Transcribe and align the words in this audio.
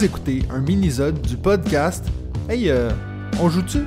Vous 0.00 0.06
écoutez 0.06 0.42
un 0.48 0.60
mini-sode 0.60 1.20
du 1.20 1.36
podcast 1.36 2.06
Hey, 2.48 2.70
euh, 2.70 2.88
on 3.38 3.50
joue-tu? 3.50 3.80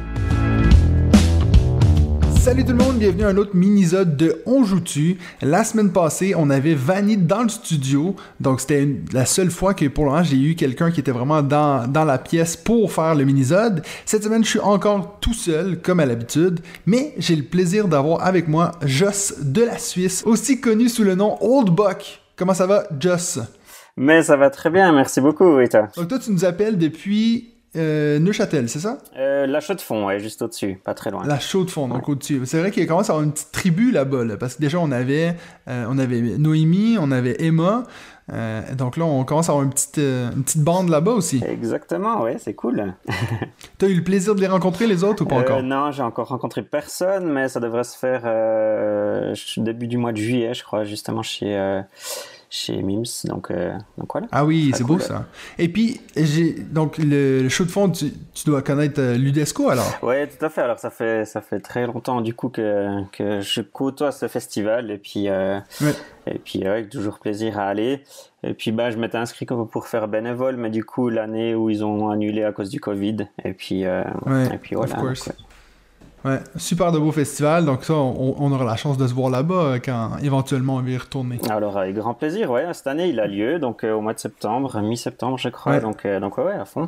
Salut 2.39 2.63
tout 2.63 2.73
le 2.73 2.77
monde, 2.77 2.99
bienvenue 2.99 3.23
à 3.23 3.29
un 3.29 3.37
autre 3.37 3.55
mini-sode 3.55 4.15
de 4.15 4.43
On 4.45 4.63
joue-tu? 4.63 5.17
La 5.41 5.63
semaine 5.63 5.91
passée, 5.91 6.35
on 6.37 6.51
avait 6.51 6.75
Vanny 6.75 7.17
dans 7.17 7.41
le 7.41 7.49
studio, 7.49 8.15
donc 8.39 8.61
c'était 8.61 8.87
la 9.11 9.25
seule 9.25 9.49
fois 9.49 9.73
que 9.73 9.87
pour 9.87 10.05
l'instant 10.05 10.35
j'ai 10.35 10.37
eu 10.37 10.53
quelqu'un 10.53 10.91
qui 10.91 10.99
était 10.99 11.09
vraiment 11.09 11.41
dans, 11.41 11.87
dans 11.87 12.05
la 12.05 12.19
pièce 12.19 12.57
pour 12.57 12.91
faire 12.91 13.15
le 13.15 13.23
mini-sode. 13.23 13.81
Cette 14.05 14.23
semaine, 14.23 14.43
je 14.43 14.49
suis 14.49 14.59
encore 14.59 15.17
tout 15.19 15.33
seul, 15.33 15.81
comme 15.81 15.99
à 15.99 16.05
l'habitude, 16.05 16.59
mais 16.85 17.15
j'ai 17.17 17.35
le 17.35 17.43
plaisir 17.43 17.87
d'avoir 17.87 18.23
avec 18.23 18.47
moi 18.47 18.73
Joss 18.85 19.33
de 19.41 19.63
la 19.63 19.79
Suisse, 19.79 20.21
aussi 20.27 20.61
connu 20.61 20.89
sous 20.89 21.03
le 21.03 21.15
nom 21.15 21.39
Old 21.41 21.71
Buck. 21.71 22.21
Comment 22.35 22.53
ça 22.53 22.67
va, 22.67 22.83
Joss? 22.99 23.39
Mais 23.95 24.23
ça 24.23 24.37
va 24.37 24.49
très 24.49 24.69
bien, 24.69 24.91
merci 24.91 25.21
beaucoup, 25.21 25.59
et 25.59 25.69
toi 25.69 25.87
Donc 25.95 26.07
toi, 26.07 26.17
tu 26.17 26.31
nous 26.31 26.45
appelles 26.45 26.77
depuis 26.77 27.53
euh, 27.75 28.17
Neuchâtel, 28.17 28.67
c'est 28.67 28.79
ça? 28.79 28.97
Euh, 29.17 29.45
La 29.45 29.59
chaux 29.59 29.75
de 29.75 29.81
fond, 29.81 30.07
ouais, 30.07 30.19
juste 30.19 30.41
au-dessus, 30.41 30.79
pas 30.83 30.95
très 30.95 31.11
loin. 31.11 31.23
La 31.25 31.39
chaux 31.39 31.63
de 31.63 31.69
fond, 31.69 31.87
donc 31.87 32.09
au-dessus. 32.09 32.41
C'est 32.45 32.59
vrai 32.59 32.71
qu'il 32.71 32.87
commence 32.87 33.09
à 33.09 33.13
avoir 33.13 33.23
une 33.23 33.33
petite 33.33 33.51
tribu 33.51 33.91
là-bas, 33.91 34.25
là, 34.25 34.37
parce 34.37 34.55
que 34.55 34.61
déjà, 34.61 34.79
on 34.79 34.91
avait, 34.91 35.35
euh, 35.67 35.85
on 35.87 35.99
avait 35.99 36.21
Noémie, 36.21 36.97
on 36.99 37.11
avait 37.11 37.35
Emma, 37.43 37.83
donc 38.77 38.97
là, 38.97 39.05
on 39.05 39.25
commence 39.25 39.49
à 39.49 39.51
avoir 39.51 39.63
une 39.63 39.71
petite, 39.71 39.97
une 39.99 40.43
petite 40.43 40.63
bande 40.63 40.89
là-bas 40.89 41.11
aussi. 41.11 41.43
Exactement, 41.47 42.21
ouais, 42.23 42.37
c'est 42.39 42.55
cool. 42.55 42.95
T'as 43.77 43.87
eu 43.87 43.95
le 43.95 44.03
plaisir 44.03 44.33
de 44.33 44.41
les 44.41 44.47
rencontrer, 44.47 44.87
les 44.87 45.03
autres, 45.03 45.23
ou 45.23 45.27
pas 45.27 45.35
encore? 45.35 45.61
Non, 45.61 45.91
j'ai 45.91 46.03
encore 46.03 46.29
rencontré 46.29 46.63
personne, 46.63 47.31
mais 47.31 47.47
ça 47.47 47.59
devrait 47.59 47.83
se 47.83 47.95
faire 47.95 48.23
début 49.57 49.87
du 49.87 49.97
mois 49.97 50.13
de 50.13 50.17
juillet, 50.17 50.55
je 50.55 50.63
crois, 50.63 50.83
justement 50.83 51.21
chez, 51.21 51.81
chez 52.55 52.83
Mims, 52.83 53.03
donc, 53.25 53.49
euh, 53.49 53.73
donc 53.97 54.11
voilà. 54.11 54.27
Ah 54.31 54.45
oui, 54.45 54.69
c'est 54.75 54.83
cool. 54.83 54.97
beau 54.97 55.01
ça. 55.01 55.25
Et 55.57 55.67
puis, 55.69 55.99
j'ai 56.15 56.51
donc 56.53 56.99
le, 56.99 57.41
le 57.41 57.49
show 57.49 57.63
de 57.65 57.71
fond, 57.71 57.89
tu, 57.89 58.13
tu 58.35 58.45
dois 58.45 58.61
connaître 58.61 59.01
euh, 59.01 59.15
l'UDESCO 59.17 59.71
alors? 59.71 59.97
Ouais, 60.03 60.27
tout 60.27 60.45
à 60.45 60.49
fait. 60.49 60.61
Alors 60.61 60.77
ça 60.77 60.91
fait 60.91 61.25
ça 61.25 61.41
fait 61.41 61.59
très 61.59 61.87
longtemps 61.87 62.21
du 62.21 62.35
coup 62.35 62.49
que 62.49 63.01
que 63.11 63.41
je 63.41 63.61
côtoie 63.61 64.11
ce 64.11 64.27
festival 64.27 64.91
et 64.91 64.99
puis 64.99 65.29
euh, 65.29 65.57
Ouais. 65.81 65.93
et 66.27 66.37
puis 66.37 66.59
ouais, 66.59 66.67
avec 66.67 66.89
toujours 66.91 67.17
plaisir 67.17 67.57
à 67.57 67.63
aller. 67.63 68.03
Et 68.43 68.53
puis 68.53 68.71
bah 68.71 68.91
je 68.91 68.97
m'étais 68.97 69.17
inscrit 69.17 69.47
pour 69.47 69.87
faire 69.87 70.07
bénévole, 70.07 70.55
mais 70.57 70.69
du 70.69 70.83
coup 70.85 71.09
l'année 71.09 71.55
où 71.55 71.71
ils 71.71 71.83
ont 71.83 72.09
annulé 72.11 72.43
à 72.43 72.51
cause 72.51 72.69
du 72.69 72.79
Covid. 72.79 73.17
Et 73.43 73.53
puis 73.53 73.85
euh, 73.85 74.03
Ouais, 74.27 74.45
et 74.53 74.57
puis 74.59 74.75
of 74.75 74.85
voilà. 74.91 75.01
course. 75.01 75.27
donc, 75.29 75.37
ouais. 76.25 76.31
Ouais, 76.31 76.39
super 76.57 76.91
de 76.91 76.99
beau 76.99 77.11
festival, 77.11 77.65
donc 77.65 77.83
ça, 77.83 77.93
on, 77.93 78.35
on 78.37 78.51
aura 78.51 78.65
la 78.65 78.75
chance 78.75 78.97
de 78.97 79.07
se 79.07 79.13
voir 79.13 79.29
là-bas 79.29 79.55
euh, 79.55 79.79
quand 79.83 80.11
éventuellement 80.21 80.75
on 80.75 80.81
va 80.81 80.89
y 80.89 80.97
retourner. 80.97 81.39
Alors 81.49 81.77
avec 81.77 81.95
grand 81.95 82.13
plaisir. 82.13 82.49
Ouais, 82.51 82.65
cette 82.73 82.87
année 82.87 83.07
il 83.07 83.19
a 83.19 83.27
lieu 83.27 83.59
donc 83.59 83.83
euh, 83.83 83.93
au 83.93 84.01
mois 84.01 84.13
de 84.13 84.19
septembre, 84.19 84.79
mi-septembre 84.81 85.37
je 85.37 85.49
crois. 85.49 85.73
Ouais. 85.73 85.81
Donc 85.81 86.05
euh, 86.05 86.19
donc 86.19 86.37
ouais, 86.37 86.45
ouais 86.45 86.53
à 86.53 86.65
fond. 86.65 86.87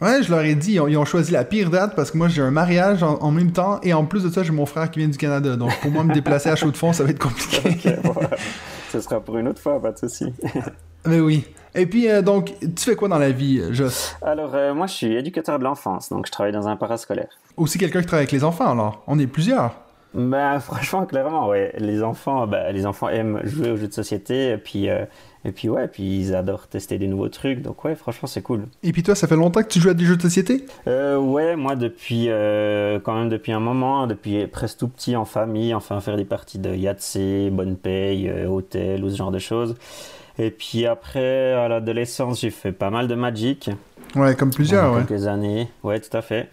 Ouais, 0.00 0.22
je 0.22 0.30
leur 0.30 0.42
ai 0.42 0.54
dit, 0.54 0.74
ils 0.74 0.80
ont, 0.80 0.88
ils 0.88 0.96
ont 0.98 1.04
choisi 1.06 1.32
la 1.32 1.44
pire 1.44 1.70
date 1.70 1.94
parce 1.96 2.10
que 2.10 2.18
moi 2.18 2.28
j'ai 2.28 2.42
un 2.42 2.50
mariage 2.50 3.02
en, 3.02 3.18
en 3.22 3.30
même 3.30 3.52
temps 3.52 3.80
et 3.82 3.94
en 3.94 4.04
plus 4.04 4.24
de 4.24 4.30
ça, 4.30 4.42
j'ai 4.42 4.52
mon 4.52 4.66
frère 4.66 4.90
qui 4.90 4.98
vient 4.98 5.08
du 5.08 5.16
Canada. 5.16 5.56
Donc 5.56 5.78
pour 5.80 5.90
moi, 5.90 6.04
me 6.04 6.12
déplacer 6.12 6.50
à 6.50 6.56
chaud 6.56 6.70
de 6.70 6.76
fond, 6.76 6.92
ça 6.92 7.02
va 7.04 7.10
être 7.10 7.18
compliqué. 7.18 7.62
Ok, 7.86 8.02
bon, 8.02 8.14
ce 8.92 9.00
sera 9.00 9.20
pour 9.20 9.38
une 9.38 9.48
autre 9.48 9.60
fois, 9.60 9.80
pas 9.80 9.92
de 9.92 9.98
souci. 9.98 10.32
Mais 11.06 11.20
oui. 11.20 11.44
Et 11.74 11.86
puis, 11.86 12.08
euh, 12.08 12.22
donc, 12.22 12.54
tu 12.60 12.84
fais 12.84 12.96
quoi 12.96 13.08
dans 13.08 13.18
la 13.18 13.30
vie, 13.30 13.62
Joss? 13.70 14.16
Alors 14.22 14.54
euh, 14.54 14.72
moi 14.74 14.86
je 14.86 14.94
suis 14.94 15.14
éducateur 15.14 15.58
de 15.58 15.64
l'enfance, 15.64 16.08
donc 16.08 16.26
je 16.26 16.32
travaille 16.32 16.52
dans 16.52 16.68
un 16.68 16.76
parascolaire. 16.76 17.28
Aussi 17.56 17.78
quelqu'un 17.78 18.00
qui 18.00 18.06
travaille 18.06 18.24
avec 18.24 18.32
les 18.32 18.44
enfants, 18.44 18.70
alors 18.70 19.02
On 19.06 19.18
est 19.18 19.26
plusieurs. 19.26 19.74
Ben, 20.14 20.58
franchement, 20.60 21.04
clairement, 21.04 21.48
ouais. 21.48 21.74
Les 21.78 22.02
enfants, 22.02 22.46
bah, 22.46 22.72
les 22.72 22.86
enfants 22.86 23.08
aiment 23.10 23.40
jouer 23.44 23.70
aux 23.70 23.76
jeux 23.76 23.88
de 23.88 23.92
société, 23.92 24.52
et 24.52 24.56
puis, 24.56 24.88
euh, 24.88 25.04
et 25.44 25.52
puis 25.52 25.68
ouais, 25.68 25.86
puis 25.86 26.02
ils 26.02 26.34
adorent 26.34 26.66
tester 26.66 26.98
des 26.98 27.06
nouveaux 27.06 27.28
trucs, 27.28 27.62
donc 27.62 27.84
ouais, 27.84 27.94
franchement, 27.94 28.26
c'est 28.26 28.42
cool. 28.42 28.64
Et 28.82 28.92
puis 28.92 29.02
toi, 29.02 29.14
ça 29.14 29.28
fait 29.28 29.36
longtemps 29.36 29.62
que 29.62 29.68
tu 29.68 29.78
joues 29.78 29.90
à 29.90 29.94
des 29.94 30.04
jeux 30.04 30.16
de 30.16 30.22
société? 30.22 30.64
Euh, 30.88 31.18
ouais, 31.18 31.54
moi, 31.54 31.76
depuis, 31.76 32.26
euh, 32.28 32.98
quand 32.98 33.14
même, 33.14 33.28
depuis 33.28 33.52
un 33.52 33.60
moment, 33.60 34.06
depuis 34.06 34.46
presque 34.46 34.78
tout 34.78 34.88
petit 34.88 35.14
en 35.14 35.24
famille, 35.24 35.74
enfin, 35.74 36.00
faire 36.00 36.16
des 36.16 36.24
parties 36.24 36.58
de 36.58 36.74
Yahtzee, 36.74 37.50
Bonne 37.50 37.76
Paye, 37.76 38.28
euh, 38.28 38.48
Hôtel, 38.48 39.04
ou 39.04 39.10
ce 39.10 39.16
genre 39.16 39.30
de 39.30 39.38
choses. 39.38 39.76
Et 40.38 40.50
puis 40.50 40.86
après, 40.86 41.52
à 41.52 41.68
l'adolescence, 41.68 42.40
j'ai 42.40 42.50
fait 42.50 42.72
pas 42.72 42.90
mal 42.90 43.08
de 43.08 43.14
Magic. 43.14 43.70
Ouais, 44.14 44.34
comme 44.34 44.50
plusieurs, 44.50 44.92
ouais. 44.94 45.04
quelques 45.04 45.26
années. 45.26 45.68
Ouais, 45.82 46.00
tout 46.00 46.14
à 46.16 46.22
fait. 46.22 46.48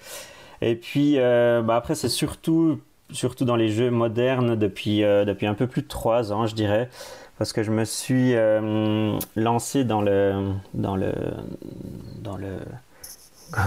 Et 0.62 0.76
puis 0.76 1.16
euh, 1.18 1.62
bah 1.62 1.76
après, 1.76 1.96
c'est 1.96 2.10
surtout, 2.10 2.80
surtout 3.12 3.44
dans 3.46 3.56
les 3.58 3.70
jeux 3.70 3.92
modernes 3.92 4.56
depuis, 4.56 5.04
euh, 5.04 5.26
depuis 5.26 5.46
un 5.46 5.54
peu 5.54 5.68
plus 5.68 5.82
de 5.82 5.88
trois 5.88 6.32
ans, 6.32 6.48
je 6.48 6.56
dirais. 6.56 6.90
Parce 7.38 7.52
que 7.52 7.64
je 7.64 7.72
me 7.72 7.84
suis 7.84 8.36
euh, 8.36 9.18
lancé 9.36 9.84
dans 9.84 10.02
le. 10.02 10.52
Dans 10.74 10.96
le. 10.96 11.12
Dans 12.22 12.38
le. 12.38 12.58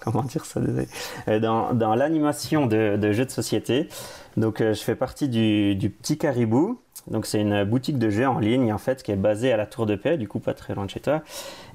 Comment 0.00 0.22
dire 0.22 0.44
ça 0.44 0.60
désolé. 0.60 0.88
Euh, 1.26 1.38
Dans, 1.40 1.74
dans 1.74 1.94
l'animation 1.94 2.66
de, 2.66 2.96
de 2.96 3.12
jeux 3.12 3.26
de 3.26 3.30
société. 3.30 3.88
Donc, 4.36 4.58
je 4.60 4.72
fais 4.74 4.94
partie 4.94 5.28
du, 5.28 5.74
du 5.74 5.90
Petit 5.90 6.16
Caribou. 6.16 6.80
Donc, 7.06 7.26
c'est 7.26 7.40
une 7.40 7.64
boutique 7.64 7.98
de 7.98 8.10
jeux 8.10 8.26
en 8.26 8.38
ligne, 8.38 8.72
en 8.72 8.78
fait, 8.78 9.02
qui 9.02 9.12
est 9.12 9.16
basée 9.16 9.52
à 9.52 9.56
la 9.56 9.66
Tour 9.66 9.86
de 9.86 9.96
Paix, 9.96 10.18
du 10.18 10.28
coup, 10.28 10.40
pas 10.40 10.54
très 10.54 10.74
loin 10.74 10.84
de 10.84 10.90
chez 10.90 11.00
toi. 11.00 11.22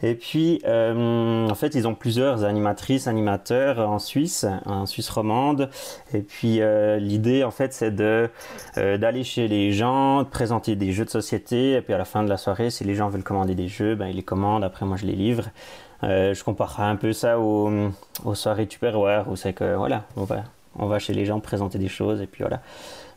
Et 0.03 0.15
puis, 0.15 0.61
euh, 0.65 1.47
en 1.49 1.55
fait, 1.55 1.75
ils 1.75 1.87
ont 1.87 1.95
plusieurs 1.95 2.43
animatrices, 2.43 3.07
animateurs 3.07 3.79
en 3.79 3.99
Suisse, 3.99 4.45
en 4.65 4.85
Suisse 4.85 5.09
romande. 5.09 5.69
Et 6.13 6.21
puis, 6.21 6.61
euh, 6.61 6.97
l'idée, 6.97 7.43
en 7.43 7.51
fait, 7.51 7.73
c'est 7.73 7.99
euh, 7.99 8.27
d'aller 8.97 9.23
chez 9.23 9.47
les 9.47 9.71
gens, 9.71 10.23
de 10.23 10.27
présenter 10.27 10.75
des 10.75 10.91
jeux 10.91 11.05
de 11.05 11.09
société. 11.09 11.73
Et 11.73 11.81
puis, 11.81 11.93
à 11.93 11.97
la 11.97 12.05
fin 12.05 12.23
de 12.23 12.29
la 12.29 12.37
soirée, 12.37 12.69
si 12.69 12.83
les 12.83 12.95
gens 12.95 13.09
veulent 13.09 13.23
commander 13.23 13.55
des 13.55 13.67
jeux, 13.67 13.95
ben, 13.95 14.07
ils 14.07 14.15
les 14.15 14.23
commandent. 14.23 14.63
Après, 14.63 14.85
moi, 14.85 14.97
je 14.97 15.05
les 15.05 15.15
livre. 15.15 15.49
Je 16.03 16.43
comparerai 16.43 16.83
un 16.83 16.97
peu 16.97 17.13
ça 17.13 17.39
aux, 17.39 17.71
aux 18.25 18.35
soirées 18.35 18.67
Tupperware, 18.67 19.29
où 19.29 19.37
c'est 19.37 19.53
que, 19.53 19.75
voilà, 19.75 20.03
on 20.77 20.87
va 20.87 20.99
chez 20.99 21.13
les 21.13 21.25
gens 21.25 21.39
présenter 21.39 21.77
des 21.77 21.87
choses. 21.87 22.21
Et 22.21 22.27
puis, 22.27 22.43
voilà. 22.43 22.61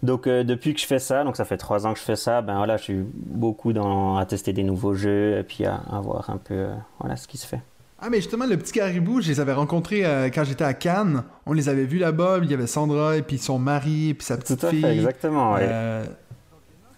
Donc 0.03 0.27
euh, 0.27 0.45
depuis 0.45 0.75
que 0.75 0.81
je 0.81 0.87
fais 0.87 0.99
ça, 0.99 1.25
donc 1.25 1.37
ça 1.37 1.45
fait 1.47 1.57
trois 1.57 1.87
ans 1.87 1.93
que 1.95 1.99
je 1.99 2.05
fais 2.05 2.17
ça, 2.17 2.43
ben 2.43 2.57
voilà, 2.59 2.77
je 2.77 2.83
suis 2.83 3.05
beaucoup 3.15 3.73
dans 3.73 4.17
à 4.19 4.27
tester 4.27 4.53
des 4.53 4.63
nouveaux 4.63 4.93
jeux 4.95 5.39
et 5.39 5.43
puis 5.43 5.65
à, 5.65 5.81
à 5.91 6.01
voir 6.01 6.29
un 6.29 6.37
peu 6.37 6.55
euh, 6.55 6.75
voilà 7.01 7.17
ce 7.17 7.27
qui 7.27 7.39
se 7.39 7.47
fait. 7.47 7.61
Ah, 7.99 8.09
mais 8.11 8.19
justement, 8.19 8.45
le 8.45 8.59
petit 8.59 8.73
caribou, 8.73 9.23
je 9.23 9.29
les 9.29 9.41
avais 9.41 9.55
rencontrés 9.55 10.05
euh, 10.05 10.29
quand 10.29 10.45
j'étais 10.45 10.65
à 10.65 10.75
Cannes. 10.75 11.23
On 11.47 11.55
les 11.55 11.71
avait 11.71 11.87
vus 11.87 11.99
là-bas. 11.99 12.41
Il 12.43 12.51
y 12.51 12.53
avait 12.55 12.67
Sandra, 12.67 13.17
et 13.17 13.23
puis 13.23 13.39
son 13.39 13.59
mari, 13.59 14.11
et 14.11 14.15
puis 14.15 14.27
sa 14.27 14.37
petite 14.37 14.61
Tout 14.61 14.67
à 14.67 14.71
fille. 14.71 14.83
fait, 14.83 14.95
exactement. 14.97 15.55
ouais. 15.55 15.67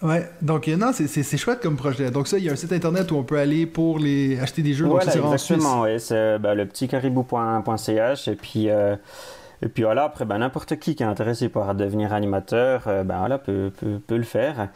Ouais, 0.01 0.29
donc 0.43 0.69
non, 0.69 0.91
c'est- 0.93 1.37
chouette 1.37 1.61
comme 1.61 1.77
projet. 1.77 2.11
Donc 2.13 2.29
ça, 2.29 2.39
il 2.39 2.45
y 2.45 2.49
a 2.49 2.53
un 2.53 2.57
site 2.57 2.73
internet 2.73 3.11
où 3.11 3.17
on 3.17 3.25
peut 3.25 3.39
aller 3.39 3.67
pour 3.67 3.99
les 3.99 4.39
acheter 4.41 4.63
des 4.63 4.73
jeux. 4.73 4.85
donc 4.85 4.95
Voilà, 4.95 5.07
ça, 5.11 5.13
c'est 5.13 5.21
en 5.21 5.37
Suisse. 5.39 5.51
exactement, 5.57 5.81
ouais, 5.83 5.99
c'est 5.99 6.39
bah, 6.39 6.55
le 6.55 6.67
petit 6.67 6.87
caribou.ch 6.89 8.29
et 8.29 8.35
puis 8.37 8.71
euh, 8.71 8.95
et 9.63 9.69
puis 9.69 9.83
voilà 9.83 10.05
après 10.05 10.25
ben 10.25 10.39
n'importe 10.39 10.77
qui 10.77 10.95
qui 10.95 11.03
est 11.03 11.07
intéressé 11.07 11.49
par 11.49 11.75
devenir 11.75 12.13
animateur 12.13 12.85
euh, 12.87 13.03
ben 13.05 13.19
voilà 13.19 13.39
peut, 13.39 13.73
peut, 13.79 14.01
peut 14.07 14.17
le 14.17 14.23
faire. 14.23 14.69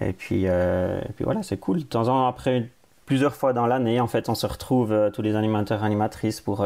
Et 0.00 0.12
puis 0.12 0.44
euh, 0.46 1.00
puis 1.16 1.24
voilà 1.24 1.42
c'est 1.42 1.58
cool. 1.58 1.78
De 1.80 1.84
temps 1.84 2.02
en 2.02 2.04
temps 2.04 2.26
après 2.26 2.68
plusieurs 3.06 3.34
fois 3.34 3.52
dans 3.52 3.66
l'année 3.66 4.00
en 4.00 4.06
fait 4.06 4.28
on 4.28 4.34
se 4.34 4.46
retrouve 4.46 4.92
euh, 4.92 5.10
tous 5.10 5.22
les 5.22 5.36
animateurs 5.36 5.84
animatrices 5.84 6.40
pour 6.40 6.64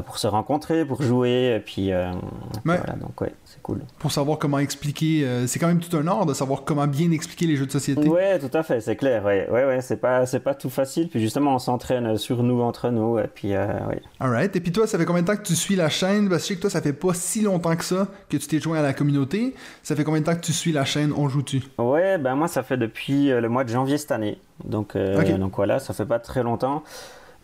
pour 0.00 0.16
se 0.16 0.26
rencontrer 0.26 0.86
pour 0.86 1.02
jouer 1.02 1.56
et 1.56 1.60
puis, 1.60 1.92
euh, 1.92 2.10
puis 2.12 2.70
Ouais. 2.70 2.78
voilà 2.78 2.94
donc 2.94 3.20
ouais 3.20 3.34
c'est 3.44 3.60
cool 3.60 3.80
Pour 3.98 4.10
savoir 4.12 4.38
comment 4.38 4.58
expliquer. 4.58 5.24
euh, 5.26 5.46
c'est 5.46 5.58
quand 5.58 5.66
même 5.66 5.80
tout 5.80 5.94
un 5.96 6.06
art 6.06 6.24
de 6.24 6.32
savoir 6.32 6.64
comment 6.64 6.86
bien 6.86 7.10
expliquer 7.10 7.46
les 7.46 7.56
jeux 7.56 7.66
de 7.66 7.70
société. 7.72 8.08
Ouais, 8.08 8.38
tout 8.38 8.50
à 8.56 8.62
fait, 8.62 8.80
c'est 8.80 8.96
clair. 8.96 9.22
Ouais, 9.24 9.46
ouais, 9.50 9.64
ouais, 9.66 9.80
c'est 9.82 9.96
pas, 9.98 10.24
c'est 10.24 10.40
pas 10.40 10.54
tout 10.54 10.70
facile. 10.70 11.08
Puis 11.08 11.20
justement, 11.20 11.54
on 11.54 11.58
s'entraîne 11.58 12.16
sur 12.16 12.42
nous, 12.42 12.62
entre 12.62 12.88
nous. 12.88 13.18
Et 13.18 13.26
puis, 13.26 13.54
euh, 13.54 13.66
ouais. 13.88 14.00
Alright. 14.20 14.56
Et 14.56 14.60
puis 14.60 14.72
toi, 14.72 14.86
ça 14.86 14.96
fait 14.96 15.04
combien 15.04 15.20
de 15.22 15.26
temps 15.26 15.36
que 15.36 15.42
tu 15.42 15.54
suis 15.54 15.76
la 15.76 15.90
chaîne? 15.90 16.28
Parce 16.30 16.42
que 16.42 16.44
je 16.44 16.48
sais 16.48 16.56
que 16.56 16.60
toi, 16.62 16.70
ça 16.70 16.80
fait 16.80 16.92
pas 16.94 17.12
si 17.12 17.42
longtemps 17.42 17.76
que 17.76 17.84
ça 17.84 18.08
que 18.30 18.36
tu 18.38 18.46
t'es 18.46 18.58
joint 18.60 18.78
à 18.78 18.82
la 18.82 18.94
communauté. 18.94 19.54
Ça 19.82 19.94
fait 19.96 20.04
combien 20.04 20.20
de 20.20 20.26
temps 20.26 20.34
que 20.36 20.40
tu 20.40 20.52
suis 20.54 20.72
la 20.72 20.84
chaîne? 20.86 21.12
On 21.16 21.28
joue-tu? 21.28 21.62
Ouais, 21.78 22.16
ben 22.18 22.34
moi, 22.36 22.48
ça 22.48 22.62
fait 22.62 22.76
depuis 22.78 23.30
euh, 23.30 23.40
le 23.40 23.48
mois 23.50 23.64
de 23.64 23.68
janvier 23.70 23.98
cette 23.98 24.12
année. 24.12 24.38
Euh, 24.72 25.38
donc 25.38 25.56
voilà, 25.56 25.78
ça 25.78 25.92
fait 25.92 26.06
pas 26.06 26.18
très 26.18 26.42
longtemps. 26.42 26.82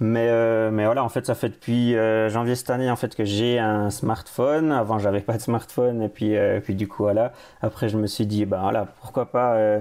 Mais, 0.01 0.29
euh, 0.29 0.71
mais 0.71 0.85
voilà, 0.85 1.03
en 1.03 1.09
fait, 1.09 1.27
ça 1.27 1.35
fait 1.35 1.49
depuis 1.49 1.97
euh, 1.97 2.29
janvier 2.31 2.55
cette 2.55 2.71
année 2.71 2.89
en 2.91 2.95
fait 2.97 3.17
que 3.17 3.25
j'ai 3.25 3.59
un 3.59 3.91
smartphone. 3.91 4.71
Avant, 4.71 4.99
j'avais 4.99 5.21
pas 5.21 5.37
de 5.37 5.43
smartphone. 5.43 6.03
Et 6.03 6.09
puis, 6.09 6.37
euh, 6.37 6.61
puis 6.61 6.75
du 6.75 6.87
coup, 6.87 7.03
voilà. 7.03 7.33
Après, 7.63 7.89
je 7.89 7.97
me 7.97 8.07
suis 8.07 8.27
dit, 8.27 8.47
ben 8.47 8.61
voilà, 8.61 8.87
pourquoi 9.01 9.27
pas. 9.33 9.81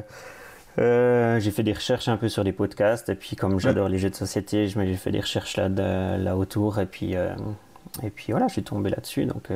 j'ai 0.77 1.51
fait 1.51 1.63
des 1.63 1.73
recherches 1.73 2.07
un 2.07 2.17
peu 2.17 2.29
sur 2.29 2.43
les 2.43 2.51
podcasts. 2.53 3.09
Et 3.09 3.15
puis, 3.15 3.35
comme 3.35 3.59
j'adore 3.59 3.89
les 3.89 3.99
jeux 3.99 4.09
de 4.09 4.15
société, 4.15 4.67
j'ai 4.67 4.95
fait 4.95 5.11
des 5.11 5.21
recherches 5.21 5.55
là, 5.57 5.69
de- 5.69 6.17
là 6.23 6.35
autour. 6.35 6.79
Et 6.79 6.85
puis, 6.87 7.13
et 7.13 8.09
puis 8.09 8.31
voilà, 8.31 8.47
je 8.47 8.53
suis 8.53 8.63
tombé 8.63 8.89
là-dessus. 8.89 9.25
Donc, 9.25 9.49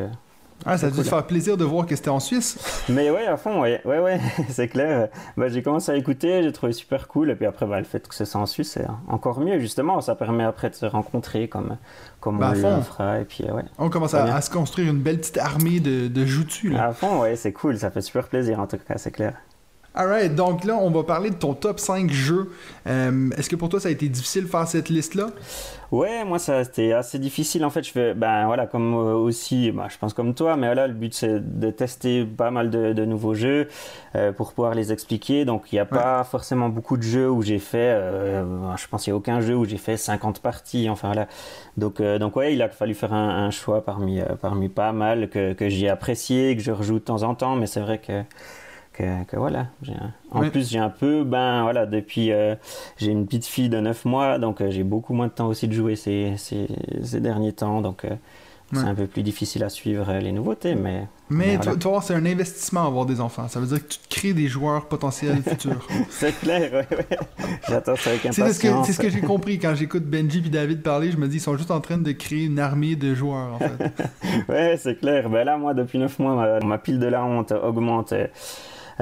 Ah, 0.66 0.78
ça 0.78 0.88
a 0.88 0.90
dû 0.90 0.96
cool. 0.96 1.04
te 1.06 1.10
faire 1.10 1.26
plaisir 1.26 1.58
de 1.58 1.64
voir 1.66 1.86
que 1.86 1.96
c'était 1.96 2.10
en 2.10 2.20
Suisse. 2.20 2.84
mais 2.90 3.10
ouais, 3.10 3.26
à 3.26 3.38
fond, 3.38 3.62
ouais, 3.62 3.82
ouais, 3.86 4.00
ouais, 4.00 4.20
c'est 4.50 4.68
clair. 4.68 5.10
Bah, 5.38 5.48
j'ai 5.50 5.64
commencé 5.64 5.92
à 5.92 5.96
écouter, 5.96 6.44
j'ai 6.44 6.52
trouvé 6.52 6.72
super 6.74 7.08
cool, 7.08 7.32
et 7.32 7.36
puis 7.36 7.46
après, 7.46 7.66
bah, 7.66 7.80
le 7.80 7.84
fait 7.86 8.08
que 8.08 8.14
c'est 8.14 8.26
ça 8.26 8.40
en 8.40 8.46
Suisse, 8.46 8.72
c'est 8.74 8.86
encore 9.08 9.40
mieux, 9.40 9.60
justement. 9.60 10.02
Ça 10.02 10.16
permet 10.16 10.44
après 10.44 10.70
de 10.70 10.76
se 10.76 10.86
rencontrer 10.86 11.48
comme, 11.48 11.78
comme 12.20 12.38
Bah, 12.40 12.54
on 12.56 12.78
le 12.78 12.82
fera, 12.84 13.20
et 13.20 13.26
puis 13.26 13.44
ouais. 13.46 13.64
On 13.78 13.90
commence 13.90 14.14
à 14.14 14.40
se 14.42 14.50
construire 14.50 14.90
une 14.92 15.00
belle 15.00 15.18
petite 15.20 15.38
armée 15.38 15.80
de, 15.80 16.08
de 16.08 16.26
joutus. 16.26 16.72
là. 16.72 16.88
À 16.88 16.94
fond, 16.94 17.22
ouais, 17.22 17.36
c'est 17.36 17.54
cool, 17.54 17.78
ça 17.78 17.90
fait 17.92 18.02
super 18.02 18.28
plaisir 18.28 18.60
en 18.60 18.68
tout 18.68 18.78
cas, 18.78 18.98
c'est 18.98 19.12
clair. 19.12 19.34
Alright, 19.94 20.36
donc 20.36 20.64
là, 20.64 20.78
on 20.78 20.90
va 20.90 21.04
parler 21.04 21.32
de 21.32 21.36
ton 21.36 21.54
top 21.54 21.78
5 21.78 22.10
jeux. 22.12 22.50
Euh, 22.88 23.30
Est-ce 23.38 23.50
que 23.50 23.58
pour 23.58 23.68
toi, 23.68 23.78
ça 23.82 23.90
a 23.90 23.92
été 23.92 24.08
difficile 24.08 24.44
de 24.44 24.48
faire 24.48 24.66
cette 24.66 24.88
liste-là? 24.88 25.28
Ouais, 25.92 26.24
moi, 26.24 26.40
ça 26.40 26.64
c'était 26.64 26.94
assez 26.94 27.20
difficile. 27.20 27.66
En 27.66 27.70
fait, 27.70 27.84
je 27.84 27.92
fais, 27.92 28.14
ben 28.14 28.46
voilà, 28.46 28.68
comme 28.68 28.94
euh, 28.94 29.16
aussi, 29.16 29.70
bah, 29.72 29.88
je 29.92 29.98
pense 29.98 30.14
comme 30.14 30.34
toi, 30.34 30.56
mais 30.56 30.68
voilà, 30.68 30.88
le 30.88 30.94
but 30.94 31.14
c'est 31.14 31.42
de 31.60 31.70
tester 31.72 32.24
pas 32.24 32.52
mal 32.52 32.70
de, 32.70 32.94
de 32.94 33.04
nouveaux 33.04 33.34
jeux 33.34 33.68
euh, 34.16 34.32
pour 34.32 34.54
pouvoir 34.54 34.76
les 34.76 34.94
expliquer. 34.94 35.44
Donc, 35.44 35.74
il 35.74 35.76
n'y 35.76 35.80
a 35.80 35.86
pas 35.86 36.24
forcément 36.24 36.70
beaucoup 36.70 36.96
de 36.96 37.04
jeux 37.04 37.30
où 37.30 37.42
j'ai 37.42 37.60
fait, 37.60 37.92
euh, 37.94 38.46
je 38.78 38.88
pense 38.88 39.04
qu'il 39.04 39.12
n'y 39.12 39.16
a 39.16 39.18
aucun 39.18 39.42
jeu 39.42 39.56
où 39.58 39.66
j'ai 39.66 39.78
fait 39.78 39.98
50 39.98 40.40
parties. 40.40 40.90
Enfin, 40.90 41.10
voilà. 41.10 41.28
Donc, 41.76 42.02
donc 42.02 42.38
ouais, 42.38 42.54
il 42.54 42.62
a 42.62 42.70
fallu 42.70 42.94
faire 42.94 43.12
un, 43.14 43.46
un 43.46 43.52
choix 43.52 43.84
parmi, 43.84 44.22
parmi 44.42 44.70
pas 44.70 44.94
mal 44.94 45.28
que, 45.30 45.52
que 45.52 45.68
j'ai 45.68 45.90
apprécié, 45.90 46.56
que 46.56 46.62
je 46.64 46.72
rejoue 46.72 47.00
de 47.00 47.04
temps 47.04 47.24
en 47.24 47.36
temps, 47.36 47.58
mais 47.58 47.68
c'est 47.68 47.82
vrai 47.82 47.98
que 47.98 48.24
que, 48.94 49.24
que 49.26 49.38
voilà. 49.38 49.68
En 50.32 50.48
plus, 50.50 50.70
j'ai 50.70 50.80
un 50.80 50.90
peu, 50.90 51.24
ben 51.24 51.64
voilà, 51.64 51.86
depuis, 51.86 52.32
euh, 52.32 52.56
j'ai 52.98 53.12
une 53.12 53.26
petite 53.26 53.46
fille 53.46 53.70
de 53.70 53.80
9 53.80 54.06
mois, 54.06 54.38
donc 54.40 54.62
euh, 54.62 54.70
j'ai 54.72 54.84
beaucoup 54.84 55.14
moins 55.14 55.28
de 55.28 55.32
temps 55.34 55.48
aussi 55.48 55.68
de 55.68 55.74
jouer 55.74 55.96
ces, 55.96 56.34
ces, 56.38 56.68
ces 57.04 57.20
derniers 57.22 57.54
temps, 57.54 57.82
donc 57.82 58.06
euh, 58.06 58.10
c'est 58.74 58.86
un 58.86 58.96
peu 58.96 59.06
plus 59.08 59.22
difficile 59.24 59.64
à 59.64 59.70
suivre 59.70 60.12
les 60.14 60.32
nouveautés, 60.32 60.76
mais. 60.76 61.08
Mais 61.30 61.56
voilà. 61.56 61.76
tu 61.78 61.88
c'est 62.02 62.14
un 62.14 62.26
investissement 62.26 62.86
avoir 62.86 63.06
des 63.06 63.22
enfants. 63.22 63.48
Ça 63.48 63.62
veut 63.62 63.66
dire 63.66 63.80
que 63.86 63.94
tu 63.94 64.00
te 64.00 64.14
crées 64.14 64.34
des 64.34 64.48
joueurs 64.48 64.88
potentiels 64.88 65.42
futurs. 65.48 65.88
C'est 66.10 66.38
clair, 66.40 66.72
ouais, 66.74 66.88
ouais. 66.98 67.18
J'attends 67.70 67.96
ça 67.96 68.10
avec 68.10 68.22
C'est 68.24 68.32
ce 68.34 68.38
que, 68.60 68.68
impatience. 68.68 68.88
c'est 68.88 68.94
ce 68.94 69.00
que 69.00 69.10
j'ai 69.10 69.22
compris 69.22 69.58
quand 69.58 69.74
j'écoute 69.76 70.04
Benji 70.04 70.44
et 70.46 70.50
David 70.50 70.84
parler. 70.84 71.10
Je 71.12 71.18
me 71.18 71.30
dis, 71.30 71.38
ils 71.38 71.42
sont 71.42 71.56
juste 71.56 71.72
en 71.72 71.80
train 71.80 71.98
de 71.98 72.12
créer 72.12 72.46
une 72.46 72.60
armée 72.60 72.98
de 72.98 73.14
joueurs, 73.16 73.54
en 73.54 73.60
fait. 73.60 73.94
Ouais, 74.50 74.76
c'est 74.78 74.96
clair. 75.00 75.30
Ben 75.30 75.46
là, 75.46 75.58
moi, 75.58 75.74
depuis 75.74 75.98
9 76.00 76.20
mois, 76.20 76.36
ma, 76.36 76.60
ma 76.66 76.78
pile 76.78 77.00
de 77.00 77.08
la 77.08 77.24
honte 77.24 77.52
augmente 77.52 78.14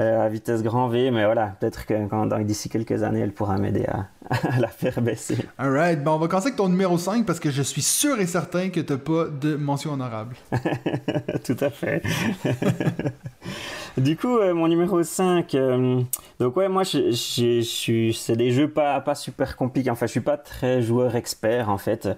à 0.00 0.28
vitesse 0.28 0.62
grand 0.62 0.88
V, 0.88 1.10
mais 1.10 1.24
voilà, 1.24 1.56
peut-être 1.60 1.86
que 1.86 2.42
d'ici 2.42 2.68
quelques 2.68 3.02
années, 3.02 3.20
elle 3.20 3.32
pourra 3.32 3.58
m'aider 3.58 3.86
à, 3.86 4.06
à 4.48 4.58
la 4.60 4.68
faire 4.68 5.00
baisser. 5.02 5.38
Alright, 5.58 6.02
bon, 6.02 6.12
on 6.12 6.18
va 6.18 6.28
commencer 6.28 6.48
avec 6.48 6.56
ton 6.56 6.68
numéro 6.68 6.96
5 6.98 7.26
parce 7.26 7.40
que 7.40 7.50
je 7.50 7.62
suis 7.62 7.82
sûr 7.82 8.18
et 8.20 8.26
certain 8.26 8.70
que 8.70 8.80
t'as 8.80 8.96
pas 8.98 9.26
de 9.26 9.56
mention 9.56 9.92
honorable. 9.92 10.36
Tout 11.44 11.56
à 11.60 11.70
fait. 11.70 12.02
du 13.96 14.16
coup, 14.16 14.38
euh, 14.38 14.54
mon 14.54 14.68
numéro 14.68 15.02
5, 15.02 15.54
euh, 15.54 16.00
donc 16.38 16.56
ouais, 16.56 16.68
moi, 16.68 16.82
je, 16.84 17.10
je- 17.10 17.60
je 17.60 17.60
suis, 17.60 18.14
c'est 18.14 18.36
des 18.36 18.50
jeux 18.52 18.68
pas, 18.70 19.00
pas 19.00 19.14
super 19.14 19.56
compliqués. 19.56 19.90
Enfin, 19.90 20.06
je 20.06 20.12
suis 20.12 20.20
pas 20.20 20.36
très 20.36 20.82
joueur 20.82 21.16
expert, 21.16 21.68
en 21.68 21.78
fait. 21.78 22.08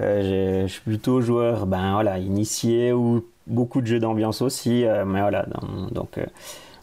Euh, 0.00 0.62
je, 0.64 0.66
je 0.68 0.72
suis 0.72 0.82
plutôt 0.82 1.20
joueur, 1.20 1.66
ben 1.66 1.92
voilà, 1.94 2.18
initié 2.18 2.92
ou 2.92 3.24
beaucoup 3.46 3.80
de 3.80 3.86
jeux 3.86 3.98
d'ambiance 4.00 4.42
aussi. 4.42 4.84
euh, 4.84 5.04
mais 5.04 5.20
voilà, 5.20 5.46
donc 5.92 6.18
euh, 6.18 6.26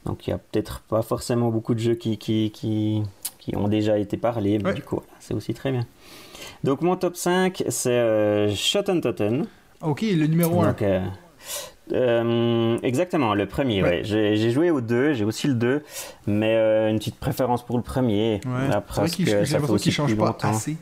donc 0.06 0.28
il 0.28 0.32
y 0.32 0.34
a 0.34 0.38
peut-être 0.38 0.82
pas 0.82 1.02
forcément 1.02 1.50
beaucoup 1.50 1.74
de 1.74 1.80
jeux 1.80 1.96
qui, 1.96 2.18
qui, 2.18 2.52
qui, 2.52 3.04
qui 3.40 3.56
ont 3.56 3.68
déjà 3.68 3.98
été 3.98 4.18
parlés, 4.18 4.58
mais 4.60 4.70
Ouais. 4.70 4.74
du 4.74 4.82
coup, 4.82 5.02
c'est 5.20 5.34
aussi 5.34 5.54
très 5.54 5.72
bien. 5.72 5.86
Donc 6.64 6.82
mon 6.82 6.96
top 6.96 7.16
5, 7.16 7.64
c'est 7.70 7.90
euh, 7.92 8.50
Shot 8.54 8.84
Totten. 8.84 9.46
Ok, 9.82 10.02
le 10.02 10.26
numéro 10.28 10.62
1. 10.62 10.68
Donc, 10.68 10.82
euh, 10.82 11.00
euh, 11.92 12.78
exactement, 12.84 13.34
le 13.34 13.46
premier, 13.48 13.82
Ouais. 13.84 13.90
ouais. 13.90 14.36
J'ai 14.36 14.52
joué 14.52 14.70
au 14.72 14.82
2, 14.82 15.14
j'ai 15.14 15.26
aussi 15.26 15.48
le 15.48 15.54
2, 15.56 15.84
mais 16.28 16.56
euh, 16.56 16.90
une 16.90 16.98
petite 17.00 17.20
préférence 17.20 17.66
pour 17.66 17.78
le 17.78 17.84
premier. 17.84 18.42
Ouais. 18.46 18.52
C'est 18.70 18.76
Après, 18.76 19.02
vrai 19.08 19.10
que 19.26 19.46
ça 19.46 19.60
fait 19.60 19.70
aussi 19.70 19.92
change 19.92 20.10
plus 20.12 20.18
pas 20.18 20.26
longtemps. 20.28 20.50
assez 20.50 20.78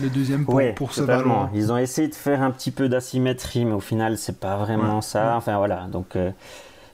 le 0.00 0.08
deuxième 0.10 0.44
pour, 0.44 0.54
Ouais, 0.54 0.72
pour 0.74 0.92
se 0.92 1.00
totalement. 1.00 1.22
valoir. 1.46 1.50
Ils 1.54 1.72
ont 1.72 1.76
essayé 1.76 2.06
de 2.06 2.14
faire 2.14 2.40
un 2.42 2.52
petit 2.52 2.70
peu 2.70 2.88
d'asymétrie, 2.88 3.64
mais 3.64 3.72
au 3.74 3.80
final, 3.80 4.16
c'est 4.16 4.38
pas 4.38 4.56
vraiment 4.56 4.96
Ouais, 4.96 5.02
ça. 5.02 5.24
ouais. 5.30 5.32
Enfin 5.34 5.58
voilà, 5.58 5.86
donc. 5.90 6.14
euh, 6.16 6.30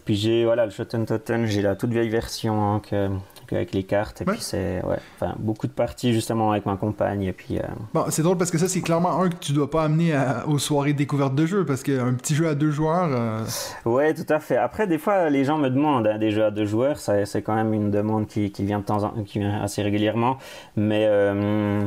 puis 0.04 0.14
j'ai 0.16 0.44
voilà 0.44 0.64
le 0.66 0.70
Shotten 0.70 1.06
Totten, 1.06 1.46
j'ai 1.46 1.62
la 1.62 1.76
toute 1.76 1.90
vieille 1.90 2.08
version 2.08 2.74
hein, 2.74 2.80
que, 2.80 3.08
que 3.46 3.54
avec 3.56 3.72
les 3.72 3.82
cartes 3.84 4.20
et 4.22 4.24
Ouais. 4.24 4.32
puis 4.34 4.42
c'est 4.42 4.82
ouais, 4.84 4.98
beaucoup 5.38 5.66
de 5.66 5.72
parties 5.72 6.12
justement 6.12 6.50
avec 6.52 6.66
ma 6.66 6.76
compagne 6.76 7.22
et 7.22 7.32
puis 7.32 7.58
euh, 7.58 7.62
Bon, 7.92 8.04
c'est 8.10 8.22
drôle 8.22 8.36
parce 8.38 8.50
que 8.50 8.58
ça, 8.58 8.68
c'est 8.68 8.80
clairement 8.82 9.20
un 9.20 9.28
que 9.30 9.36
tu 9.36 9.52
dois 9.52 9.70
pas 9.70 9.84
amener 9.84 10.12
à- 10.14 10.46
aux 10.46 10.58
soirées 10.58 10.92
découvertes 10.92 11.34
de 11.34 11.46
jeux 11.46 11.64
parce 11.64 11.82
qu'un 11.82 12.14
petit 12.14 12.34
jeu 12.34 12.48
à 12.48 12.54
deux 12.54 12.70
joueurs. 12.70 13.08
euh, 13.10 13.44
Ouais, 13.84 14.12
tout 14.14 14.30
à 14.32 14.40
fait. 14.40 14.56
Après, 14.56 14.86
des 14.86 14.98
fois, 14.98 15.30
les 15.30 15.44
gens 15.44 15.58
me 15.58 15.68
demandent 15.70 16.06
hein, 16.06 16.18
des 16.18 16.30
jeux 16.30 16.44
à 16.44 16.50
deux 16.50 16.66
joueurs. 16.66 16.98
Ça, 16.98 17.24
c'est 17.26 17.42
quand 17.42 17.54
même 17.54 17.72
une 17.74 17.90
demande 17.90 18.26
qui, 18.26 18.50
qui 18.50 18.64
vient 18.64 18.78
de 18.80 18.84
temps 18.84 19.02
en, 19.04 19.10
qui 19.24 19.38
vient 19.38 19.62
assez 19.62 19.82
régulièrement. 19.82 20.38
Mais, 20.76 21.04
euh, 21.06 21.82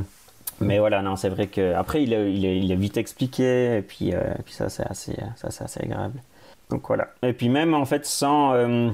mais 0.59 0.79
voilà, 0.79 1.01
non, 1.01 1.15
c'est 1.15 1.29
vrai 1.29 1.47
que 1.47 1.73
après, 1.73 2.01
il 2.03 2.13
est, 2.13 2.33
il 2.33 2.45
est, 2.45 2.57
il 2.57 2.71
est 2.71 2.75
vite 2.75 2.97
expliqué. 2.97 3.77
Et 3.77 3.81
puis, 3.81 4.13
euh, 4.13 4.21
puis 4.45 4.53
ça, 4.53 4.69
c'est 4.69 4.85
assez, 4.87 5.15
ça, 5.35 5.49
c'est 5.51 5.63
assez 5.63 5.81
agréable. 5.83 6.19
Donc 6.69 6.87
voilà. 6.87 7.09
Et 7.23 7.33
puis 7.33 7.49
même 7.49 7.73
en 7.73 7.85
fait, 7.85 8.05
sans, 8.05 8.53
euh, 8.53 8.89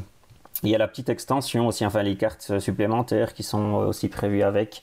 il 0.64 0.70
y 0.70 0.76
a 0.76 0.78
la 0.78 0.88
petite 0.88 1.10
extension 1.10 1.68
aussi, 1.68 1.86
enfin 1.86 2.04
les 2.04 2.16
cartes 2.16 2.60
supplémentaires 2.60 3.34
qui 3.34 3.44
sont 3.44 3.74
aussi 3.74 4.10
prévues 4.10 4.44
avec. 4.44 4.82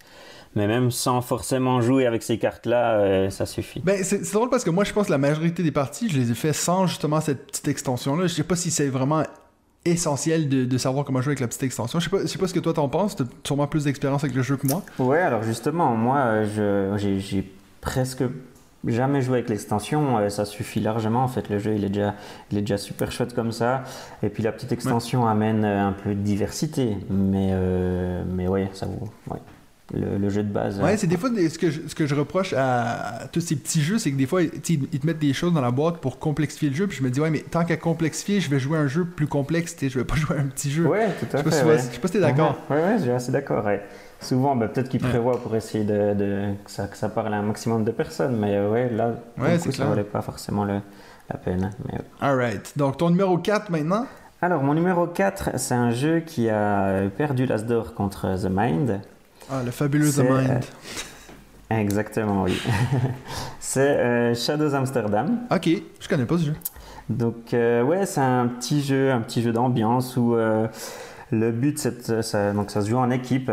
Mais 0.57 0.67
même 0.67 0.91
sans 0.91 1.21
forcément 1.21 1.81
jouer 1.81 2.07
avec 2.07 2.25
ces 2.25 2.37
cartes-là, 2.37 2.95
euh, 2.95 3.31
ça 3.31 3.47
suffit. 3.47 3.81
Ben, 3.85 4.03
c'est 4.03 4.33
drôle 4.33 4.51
parce 4.51 4.65
que 4.65 4.71
moi, 4.71 4.83
je 4.83 4.93
pense 4.93 5.07
que 5.07 5.13
la 5.13 5.19
majorité 5.19 5.63
des 5.63 5.71
parties, 5.71 6.09
je 6.09 6.19
les 6.19 6.33
ai 6.33 6.35
fait 6.35 6.53
sans 6.53 6.89
justement 6.89 7.21
cette 7.21 7.47
petite 7.47 7.69
extension-là. 7.69 8.27
Je 8.27 8.35
sais 8.35 8.43
pas 8.43 8.57
si 8.57 8.73
c'est 8.73 8.89
vraiment 8.89 9.23
essentiel 9.85 10.49
de, 10.49 10.65
de 10.65 10.79
savoir 10.79 11.05
comment 11.05 11.23
jouer 11.23 11.31
avec 11.31 11.41
la 11.41 11.47
petite 11.47 11.63
extension. 11.63 12.01
Je 12.01 12.05
sais 12.05 12.11
pas, 12.11 12.23
je 12.23 12.27
sais 12.27 12.39
pas 12.39 12.49
ce 12.49 12.55
que 12.55 12.59
toi 12.59 12.73
t'en 12.73 12.89
penses. 12.89 13.15
T'as 13.15 13.25
sûrement 13.45 13.69
plus 13.69 13.85
d'expérience 13.85 14.25
avec 14.25 14.35
le 14.35 14.43
jeu 14.43 14.57
que 14.57 14.67
moi. 14.67 14.83
Ouais, 14.99 15.21
alors 15.21 15.45
justement, 15.45 15.95
moi, 15.95 16.17
euh, 16.19 16.99
j'ai 16.99 17.49
presque 17.81 18.25
jamais 18.87 19.21
joué 19.23 19.39
avec 19.39 19.49
l'extension. 19.51 20.19
euh, 20.19 20.29
ça 20.29 20.45
suffit 20.45 20.81
largement. 20.81 21.23
En 21.23 21.29
fait, 21.29 21.49
le 21.49 21.59
jeu, 21.59 21.75
il 21.77 21.85
est 21.85 21.89
déjà, 21.91 22.15
il 22.51 22.59
est 22.59 22.63
déjà 22.63 22.79
super 22.79 23.13
chouette 23.13 23.35
comme 23.35 23.53
ça. 23.53 23.85
Et 24.23 24.29
puis 24.29 24.43
la 24.43 24.53
petite 24.53 24.73
extension 24.73 25.27
amène 25.27 25.65
euh, 25.65 25.89
un 25.89 25.93
peu 25.93 26.11
de 26.11 26.21
diversité. 26.21 26.97
Mais, 27.11 27.51
euh, 27.53 28.23
mais 28.27 28.49
ouais, 28.49 28.69
ça 28.73 28.87
vaut. 28.87 29.09
Ouais. 29.31 29.39
Le, 29.93 30.19
le 30.19 30.29
jeu 30.31 30.45
de 30.45 30.49
base. 30.53 30.79
Ouais, 30.81 30.93
euh, 30.93 30.97
c'est 30.97 31.09
des 31.09 31.17
fois 31.17 31.31
ce 31.31 31.59
que 31.59 31.69
je, 31.69 31.81
ce 31.89 31.97
que 31.97 32.07
je 32.07 32.15
reproche 32.15 32.53
à, 32.53 33.23
à 33.23 33.27
tous 33.27 33.41
ces 33.41 33.57
petits 33.57 33.83
jeux, 33.83 33.99
c'est 33.99 34.13
que 34.13 34.17
des 34.17 34.27
fois, 34.27 34.41
ils, 34.45 34.53
ils 34.69 35.01
te 35.01 35.05
mettent 35.05 35.19
des 35.19 35.33
choses 35.33 35.53
dans 35.53 35.61
la 35.61 35.73
boîte 35.73 35.99
pour 35.99 36.21
complexifier 36.21 36.71
le 36.71 36.77
jeu. 36.77 36.87
Puis 36.87 36.99
je 36.99 37.03
me 37.03 37.11
dis, 37.11 37.21
ouais, 37.21 37.31
mais 37.31 37.41
tant 37.41 37.65
qu'à 37.65 37.77
complexifier, 37.77 38.41
je 38.41 38.49
vais 38.51 38.61
jouer 38.61 38.79
un 38.79 38.87
jeu 38.87 39.05
plus 39.05 39.27
complexe. 39.27 39.75
Je 39.83 39.99
vais 39.99 40.05
pas 40.05 40.15
jouer 40.17 40.37
un 40.39 40.47
petit 40.47 40.71
jeu. 40.71 40.87
Ouais, 40.87 41.09
tout 41.19 41.27
je 41.33 41.37
à 41.37 41.43
pas 41.43 41.51
fait. 41.51 41.57
si, 41.57 41.65
ouais. 41.65 41.79
je 41.79 41.83
sais 41.95 41.99
pas 41.99 42.07
si 42.07 42.13
t'es 42.15 42.21
d'accord. 42.21 42.57
Ouais, 42.71 42.77
ouais, 42.77 42.95
je 42.99 43.03
suis 43.03 43.11
assez 43.11 43.33
d'accord. 43.33 43.65
ouais. 43.65 43.83
Souvent, 44.21 44.55
bah, 44.57 44.69
peut-être 44.69 44.89
qu'ils 44.89 45.03
Ouais. 45.03 45.09
prévoient 45.11 45.41
pour 45.41 45.55
essayer 45.57 45.85
de, 45.85 46.15
de- 46.15 46.53
que, 46.65 46.71
ça, 46.71 46.87
que 46.87 46.97
ça 46.97 47.09
parle 47.09 47.33
à 47.33 47.39
un 47.39 47.43
maximum 47.43 47.85
de 47.85 47.91
personnes. 47.91 48.37
Mais 48.37 48.57
euh, 48.57 48.71
ouais, 48.71 48.91
là, 48.91 49.15
Ouais, 49.39 49.59
coup, 49.59 49.73
ça 49.73 49.87
valait 49.87 50.05
pas 50.05 50.21
forcément 50.23 50.65
le- 50.65 50.81
la 51.31 51.37
peine. 51.39 51.71
Mais. 51.87 51.99
Alright. 52.21 52.73
Donc, 52.77 52.99
ton 52.99 53.11
numéro 53.11 53.39
4 53.39 53.71
maintenant? 53.71 54.07
Alors, 54.43 54.63
mon 54.63 54.75
numéro 54.75 55.07
4, 55.07 55.59
c'est 55.59 55.75
un 55.75 55.91
jeu 55.91 56.21
qui 56.21 56.49
a 56.51 57.03
perdu 57.17 57.47
l'As 57.47 57.63
d'or 57.65 57.95
contre 57.95 58.27
The 58.43 58.49
Mind. 58.51 59.01
Ah, 59.51 59.63
le 59.65 59.71
fabuleux 59.71 60.09
The 60.09 60.13
C'est, 60.13 60.23
Mind. 60.31 60.61
Exactement, 61.71 62.43
oui. 62.45 62.61
c'est 63.61 63.81
euh, 63.81 64.35
Shadows 64.35 64.75
Amsterdam. 64.75 65.39
Ok, 65.51 65.69
je 66.01 66.09
connais 66.09 66.25
pas 66.27 66.37
ce 66.39 66.45
jeu. 66.47 66.55
Donc, 67.09 67.55
euh, 67.55 67.83
ouais, 67.83 68.07
c'est 68.07 68.21
un 68.21 68.47
petit 68.49 68.83
jeu, 68.83 69.13
un 69.13 69.21
petit 69.21 69.41
jeu 69.43 69.53
d'ambiance 69.53 70.17
où 70.17 70.35
euh, 70.35 70.67
le 71.31 71.53
but, 71.53 71.79
c'est 71.79 72.23
ça, 72.23 72.53
donc 72.53 72.71
ça 72.71 72.81
se 72.83 72.89
joue 72.91 72.97
en 72.99 73.11
équipe. 73.11 73.51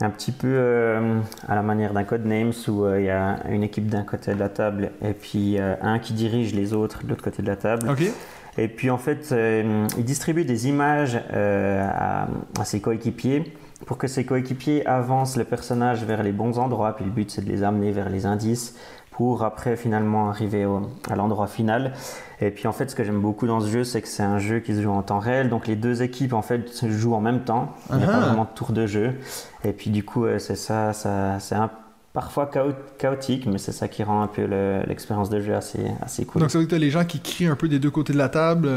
Un 0.00 0.10
petit 0.10 0.32
peu 0.32 0.48
euh, 0.48 1.20
à 1.46 1.54
la 1.54 1.62
manière 1.62 1.92
d'un 1.92 2.04
Codenames 2.04 2.52
où 2.66 2.84
euh, 2.84 3.00
il 3.00 3.06
y 3.06 3.10
a 3.10 3.38
une 3.48 3.62
équipe 3.62 3.86
d'un 3.86 4.02
côté 4.02 4.34
de 4.34 4.38
la 4.40 4.48
table 4.48 4.90
et 5.00 5.12
puis 5.12 5.58
euh, 5.58 5.74
un 5.80 5.98
qui 5.98 6.12
dirige 6.12 6.54
les 6.54 6.72
autres 6.72 7.04
de 7.04 7.10
l'autre 7.10 7.22
côté 7.22 7.42
de 7.42 7.46
la 7.46 7.56
table. 7.56 7.88
Et 8.58 8.68
puis 8.68 8.90
en 8.90 8.98
fait, 8.98 9.34
il 9.96 10.04
distribue 10.04 10.44
des 10.44 10.68
images 10.68 11.16
à, 11.16 12.28
à 12.60 12.64
ses 12.64 12.80
coéquipiers 12.80 13.56
pour 13.86 13.96
que 13.96 14.06
ses 14.06 14.26
coéquipiers 14.26 14.86
avancent 14.86 15.38
le 15.38 15.44
personnage 15.44 16.04
vers 16.04 16.22
les 16.22 16.32
bons 16.32 16.58
endroits. 16.58 16.94
Puis 16.94 17.06
le 17.06 17.10
but, 17.10 17.30
c'est 17.30 17.42
de 17.42 17.48
les 17.48 17.62
amener 17.62 17.92
vers 17.92 18.10
les 18.10 18.26
indices 18.26 18.76
pour 19.12 19.44
après 19.44 19.76
finalement 19.76 20.28
arriver 20.30 20.64
au- 20.66 20.90
à 21.10 21.14
l'endroit 21.16 21.46
final. 21.46 21.92
Et 22.40 22.50
puis 22.50 22.66
en 22.66 22.72
fait, 22.72 22.90
ce 22.90 22.96
que 22.96 23.04
j'aime 23.04 23.20
beaucoup 23.20 23.46
dans 23.46 23.60
ce 23.60 23.68
jeu, 23.68 23.84
c'est 23.84 24.02
que 24.02 24.08
c'est 24.08 24.22
un 24.22 24.38
jeu 24.38 24.58
qui 24.60 24.74
se 24.74 24.82
joue 24.82 24.90
en 24.90 25.02
temps 25.02 25.18
réel. 25.20 25.48
Donc 25.48 25.66
les 25.66 25.76
deux 25.76 26.02
équipes 26.02 26.32
en 26.32 26.42
fait 26.42 26.68
se 26.68 26.90
jouent 26.90 27.14
en 27.14 27.20
même 27.20 27.40
temps. 27.40 27.72
Il 27.90 27.98
n'y 27.98 28.04
a 28.04 28.06
pas 28.08 28.20
vraiment 28.20 28.44
de 28.44 28.50
tour 28.54 28.72
de 28.72 28.86
jeu. 28.86 29.12
Et 29.64 29.72
puis 29.72 29.90
du 29.90 30.04
coup, 30.04 30.24
euh, 30.24 30.38
c'est 30.38 30.56
ça, 30.56 30.92
ça 30.92 31.38
c'est 31.38 31.54
un 31.54 31.70
parfois 32.12 32.50
chao- 32.52 32.72
chaotique, 32.98 33.46
mais 33.46 33.58
c'est 33.58 33.72
ça 33.72 33.86
qui 33.88 34.02
rend 34.02 34.22
un 34.22 34.26
peu 34.26 34.44
le- 34.46 34.82
l'expérience 34.86 35.30
de 35.30 35.40
jeu 35.40 35.54
assez, 35.54 35.80
assez 36.02 36.24
cool. 36.26 36.42
Donc, 36.42 36.50
ça 36.50 36.58
veut 36.58 36.64
dire 36.64 36.70
que 36.70 36.74
t'as 36.76 36.80
les 36.84 36.90
gens 36.90 37.04
qui 37.04 37.20
crient 37.20 37.46
un 37.46 37.56
peu 37.56 37.68
des 37.68 37.78
deux 37.78 37.90
côtés 37.90 38.12
de 38.12 38.18
la 38.18 38.28
table. 38.28 38.68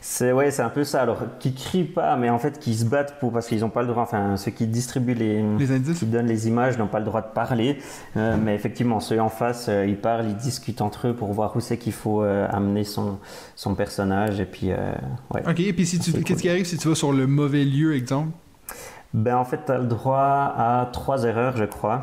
C'est 0.00 0.32
ouais, 0.32 0.50
c'est 0.50 0.62
un 0.62 0.68
peu 0.68 0.84
ça. 0.84 1.02
Alors, 1.02 1.18
qui 1.38 1.54
crient 1.54 1.84
pas, 1.84 2.16
mais 2.16 2.30
en 2.30 2.38
fait, 2.38 2.58
qui 2.58 2.74
se 2.74 2.84
battent 2.84 3.18
pour 3.20 3.32
parce 3.32 3.46
qu'ils 3.46 3.60
n'ont 3.60 3.68
pas 3.70 3.82
le 3.82 3.88
droit. 3.88 4.02
Enfin, 4.02 4.36
ceux 4.36 4.50
qui 4.50 4.66
distribuent 4.66 5.14
les, 5.14 5.42
Les 5.58 5.94
qui 5.94 6.06
donnent 6.06 6.26
les 6.26 6.48
images 6.48 6.78
n'ont 6.78 6.86
pas 6.88 6.98
le 6.98 7.04
droit 7.04 7.20
de 7.22 7.32
parler. 7.32 7.78
Euh, 8.16 8.36
mais 8.42 8.54
effectivement, 8.54 9.00
ceux 9.00 9.20
en 9.20 9.28
face, 9.28 9.66
euh, 9.68 9.86
ils 9.86 9.96
parlent, 9.96 10.26
ils 10.26 10.36
discutent 10.36 10.80
entre 10.80 11.08
eux 11.08 11.14
pour 11.14 11.32
voir 11.32 11.54
où 11.56 11.60
c'est 11.60 11.78
qu'il 11.78 11.92
faut 11.92 12.22
euh, 12.22 12.46
amener 12.50 12.84
son 12.84 13.18
son 13.56 13.74
personnage. 13.74 14.40
Et 14.40 14.44
puis, 14.46 14.68
ouais. 15.34 15.42
Ok, 15.48 15.60
et 15.60 15.72
puis 15.72 15.86
si 15.86 15.98
tu, 15.98 16.10
C'est 16.10 16.18
qu'est-ce 16.22 16.32
cool. 16.34 16.42
qui 16.42 16.48
arrive 16.50 16.64
si 16.66 16.76
tu 16.78 16.88
vas 16.88 16.94
sur 16.94 17.12
le 17.12 17.26
mauvais 17.26 17.64
lieu, 17.64 17.94
exemple? 17.94 18.30
Ben 19.14 19.36
en 19.36 19.44
fait, 19.44 19.60
tu 19.66 19.72
as 19.72 19.78
le 19.78 19.84
droit 19.86 20.54
à 20.56 20.88
trois 20.92 21.24
erreurs, 21.24 21.56
je 21.56 21.64
crois. 21.64 22.02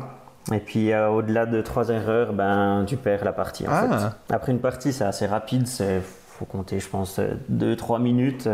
Et 0.52 0.58
puis 0.58 0.94
au-delà 0.94 1.44
de 1.46 1.60
trois 1.60 1.88
erreurs, 1.90 2.32
ben 2.32 2.84
tu 2.86 2.96
perds 2.96 3.24
la 3.24 3.32
partie. 3.32 3.66
En 3.66 3.70
Ah. 3.72 3.98
fait. 4.28 4.34
Après 4.34 4.52
une 4.52 4.58
partie, 4.60 4.92
c'est 4.92 5.04
assez 5.04 5.26
rapide, 5.26 5.66
c'est 5.66 6.00
faut 6.40 6.44
compter, 6.46 6.80
je 6.80 6.88
pense, 6.88 7.20
2-3 7.52 8.02
minutes. 8.02 8.48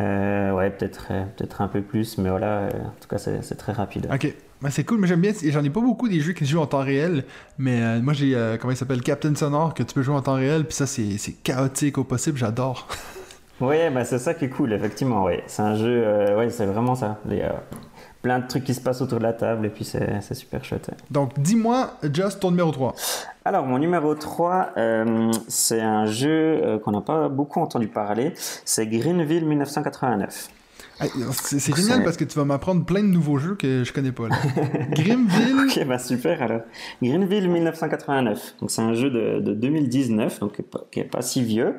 ouais, 0.00 0.70
peut-être 0.70 1.08
peut-être 1.36 1.60
un 1.60 1.68
peu 1.68 1.82
plus, 1.82 2.18
mais 2.18 2.30
voilà, 2.30 2.68
en 2.74 3.00
tout 3.00 3.08
cas, 3.08 3.18
c'est 3.18 3.56
très 3.56 3.72
rapide. 3.72 4.08
Ok. 4.12 4.34
Ben, 4.60 4.70
c'est 4.70 4.82
cool, 4.82 4.98
mais 4.98 5.06
j'aime 5.06 5.20
bien. 5.20 5.32
J'en 5.50 5.62
ai 5.62 5.70
pas 5.70 5.80
beaucoup 5.80 6.08
des 6.08 6.18
jeux 6.18 6.32
qui 6.32 6.44
se 6.44 6.50
jouent 6.50 6.60
en 6.60 6.66
temps 6.66 6.82
réel, 6.82 7.24
mais 7.58 8.00
moi 8.00 8.12
j'ai, 8.12 8.34
comment 8.60 8.72
il 8.72 8.76
s'appelle, 8.76 9.02
Captain 9.02 9.34
Sonore, 9.34 9.72
que 9.72 9.84
tu 9.84 9.94
peux 9.94 10.02
jouer 10.02 10.16
en 10.16 10.22
temps 10.22 10.34
réel, 10.34 10.64
puis 10.64 10.74
ça 10.74 10.86
c'est 10.86 11.32
chaotique 11.44 11.98
au 11.98 12.04
possible, 12.04 12.36
j'adore. 12.36 12.88
Oui, 13.60 13.76
bah 13.92 14.04
c'est 14.04 14.18
ça 14.18 14.34
qui 14.34 14.44
est 14.44 14.48
cool, 14.48 14.72
effectivement. 14.72 15.24
Ouais. 15.24 15.42
C'est 15.46 15.62
un 15.62 15.74
jeu, 15.74 16.02
euh, 16.04 16.36
ouais, 16.36 16.50
c'est 16.50 16.66
vraiment 16.66 16.94
ça. 16.94 17.18
Plein 18.22 18.40
de 18.40 18.46
trucs 18.46 18.64
qui 18.64 18.74
se 18.74 18.80
passent 18.80 19.00
autour 19.00 19.18
de 19.18 19.22
la 19.22 19.32
table 19.32 19.66
et 19.66 19.70
puis 19.70 19.84
c'est 19.84 20.34
super 20.34 20.64
chouette. 20.64 20.90
Donc, 21.10 21.38
dis-moi, 21.38 21.92
Just, 22.12 22.40
ton 22.40 22.50
numéro 22.50 22.70
3. 22.70 22.94
Alors, 23.44 23.64
mon 23.64 23.78
numéro 23.78 24.14
3, 24.14 24.70
euh, 24.76 25.30
c'est 25.46 25.80
un 25.80 26.06
jeu 26.06 26.60
euh, 26.62 26.78
qu'on 26.78 26.90
n'a 26.90 27.00
pas 27.00 27.28
beaucoup 27.28 27.60
entendu 27.60 27.88
parler. 27.88 28.32
C'est 28.64 28.86
Greenville 28.86 29.46
1989. 29.46 30.50
C'est 31.32 31.76
génial 31.76 32.02
parce 32.02 32.16
que 32.16 32.24
tu 32.24 32.38
vas 32.38 32.44
m'apprendre 32.44 32.84
plein 32.84 33.02
de 33.02 33.08
nouveaux 33.08 33.38
jeux 33.38 33.54
que 33.54 33.84
je 33.84 33.92
connais 33.92 34.12
pas. 34.12 34.28
Greenville. 34.92 35.66
ok, 35.66 35.86
bah 35.86 35.98
super 35.98 36.42
alors. 36.42 36.62
Greenville 37.02 37.48
1989. 37.48 38.56
Donc 38.60 38.70
c'est 38.70 38.82
un 38.82 38.94
jeu 38.94 39.10
de, 39.10 39.40
de 39.40 39.54
2019, 39.54 40.40
donc 40.40 40.60
qui 40.90 41.00
est, 41.00 41.04
pas, 41.04 41.22
si 41.22 41.42
vieux, 41.42 41.76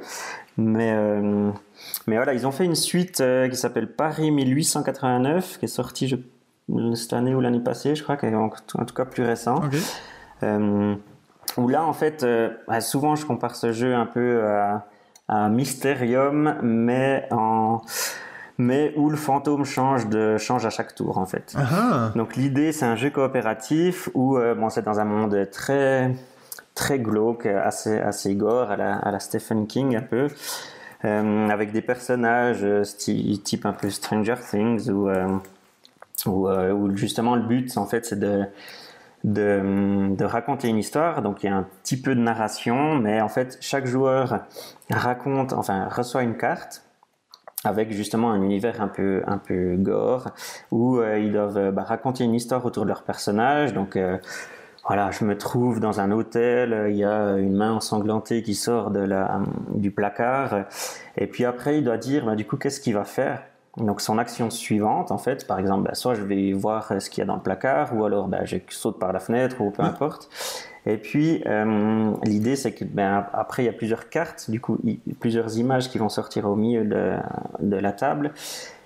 mais 0.58 0.96
mais 2.08 2.16
voilà, 2.16 2.34
ils 2.34 2.48
ont 2.48 2.52
fait 2.52 2.66
une 2.66 2.76
suite 2.76 3.22
euh, 3.22 3.48
qui 3.48 3.56
s'appelle 3.56 3.88
Paris 3.88 4.32
1889, 4.32 5.60
qui 5.60 5.66
est 5.66 5.68
sortie 5.68 6.16
cette 6.96 7.14
année 7.14 7.36
ou 7.36 7.42
l'année 7.42 7.60
passée, 7.60 7.96
je 7.96 8.04
crois, 8.04 8.18
qui 8.18 8.26
est 8.26 8.36
en, 8.36 8.50
tout 8.50 8.94
cas 8.94 9.06
plus 9.06 9.24
récent. 9.24 9.62
Euh, 10.44 10.96
où 11.58 11.68
là, 11.68 11.86
en 11.86 11.94
fait, 11.94 12.24
euh, 12.24 12.50
bah, 12.68 12.82
souvent 12.82 13.16
je 13.16 13.26
compare 13.26 13.56
ce 13.56 13.72
jeu 13.74 13.96
un 13.96 14.06
peu 14.06 14.44
à, 15.28 15.50
Mysterium, 15.50 16.56
mais 16.64 17.28
en 17.30 17.82
mais 18.60 18.94
où 18.96 19.10
le 19.10 19.18
fantôme 19.18 19.66
change 19.66 20.08
de 20.08 20.38
change 20.38 20.68
à 20.68 20.70
chaque 20.70 20.94
tour 20.94 21.18
en 21.18 21.26
fait. 21.26 21.56
Ah 21.58 21.68
ah. 21.72 22.12
Donc 22.16 22.36
l'idée 22.36 22.72
c'est 22.72 22.86
un 22.86 22.96
jeu 22.96 23.10
coopératif 23.10 24.10
où 24.14 24.38
bon 24.38 24.70
c'est 24.70 24.84
dans 24.84 25.00
un 25.00 25.06
monde 25.06 25.50
très 25.52 26.14
très 26.76 27.00
glauque, 27.00 27.48
assez 27.48 27.98
assez 27.98 28.36
gore 28.36 28.70
à 28.70 28.78
la, 28.78 28.96
à 28.98 29.12
la 29.12 29.20
Stephen 29.20 29.66
King 29.66 29.96
un 29.96 30.02
peu. 30.02 30.28
Euh, 31.06 31.48
avec 31.48 31.72
des 31.72 31.82
personnages 31.82 32.66
euh, 32.66 32.84
type 32.84 33.66
un 33.66 33.72
peu 33.72 33.90
Stranger 33.90 34.36
Things 34.36 34.90
ou 34.90 35.08
euh, 35.08 35.40
où, 36.26 36.98
justement 36.98 37.38
le 37.38 37.44
but 37.44 37.78
en 37.78 37.86
fait 37.86 38.06
c'est 38.06 38.20
de, 38.20 38.44
de, 39.24 40.14
de, 40.14 40.26
raconter 40.26 40.68
une 40.68 40.78
histoire. 40.78 41.22
Donc 41.22 41.42
il 41.42 41.46
y 41.46 41.50
a 41.50 41.56
un 41.56 41.66
petit 41.84 42.02
peu 42.02 42.16
de 42.16 42.20
narration, 42.20 42.96
mais 42.96 43.22
en 43.22 43.30
fait 43.30 43.58
chaque 43.62 43.86
joueur 43.86 44.42
raconte, 44.90 45.54
enfin 45.54 45.88
reçoit 45.90 46.24
une 46.24 46.36
carte 46.36 46.84
avec 47.64 47.92
justement 47.92 48.32
un 48.32 48.42
univers 48.42 48.82
un 48.82 48.88
peu 48.88 49.22
un 49.28 49.38
peu 49.38 49.76
gore 49.78 50.30
où 50.72 51.02
ils 51.02 51.32
doivent 51.32 51.72
bah, 51.72 51.84
raconter 51.84 52.24
une 52.24 52.36
histoire 52.36 52.66
autour 52.66 52.84
de 52.84 52.90
leur 52.90 53.04
personnage. 53.04 53.74
Donc 53.74 53.98
voilà, 54.88 55.12
je 55.12 55.24
me 55.24 55.38
trouve 55.38 55.80
dans 55.80 56.00
un 56.00 56.10
hôtel, 56.10 56.88
il 56.90 56.96
y 56.96 57.04
a 57.04 57.34
une 57.38 57.56
main 57.56 57.74
ensanglantée 57.74 58.42
qui 58.42 58.56
sort 58.56 58.90
de 58.90 59.02
la, 59.02 59.42
du 59.76 59.92
placard, 59.92 60.66
et 61.16 61.28
puis 61.28 61.46
après 61.46 61.78
il 61.78 61.84
doit 61.84 61.98
dire, 61.98 62.26
bah, 62.26 62.36
du 62.36 62.46
coup, 62.46 62.58
qu'est-ce 62.58 62.80
qu'il 62.80 62.96
va 62.96 63.04
faire? 63.04 63.44
Donc 63.78 64.02
son 64.02 64.18
action 64.18 64.50
suivante, 64.50 65.12
en 65.12 65.20
fait, 65.20 65.46
par 65.46 65.60
exemple, 65.60 65.88
bah, 65.88 65.94
soit 65.94 66.16
je 66.16 66.24
vais 66.24 66.54
voir 66.54 66.92
ce 67.00 67.10
qu'il 67.10 67.22
y 67.22 67.24
a 67.24 67.26
dans 67.26 67.36
le 67.36 67.42
placard, 67.42 67.96
ou 67.96 68.04
alors 68.04 68.28
bah, 68.28 68.46
je 68.46 68.58
saute 68.70 68.98
par 68.98 69.14
la 69.14 69.20
fenêtre, 69.20 69.62
ou 69.62 69.70
peu 69.70 69.84
importe. 69.84 70.30
Et 70.86 70.98
puis 70.98 71.44
euh, 71.46 72.12
l'idée 72.24 72.56
c'est 72.56 72.72
que 72.72 72.86
ben, 72.86 73.26
après 73.34 73.64
il 73.64 73.66
y 73.66 73.70
a 73.70 73.74
plusieurs 73.74 74.10
cartes, 74.10 74.50
du 74.50 74.60
coup 74.60 74.78
plusieurs 75.20 75.58
images 75.58 75.90
qui 75.90 75.98
vont 75.98 76.10
sortir 76.10 76.50
au 76.50 76.56
milieu 76.56 76.86
de, 76.86 77.76
la 77.76 77.92
table. 77.92 78.34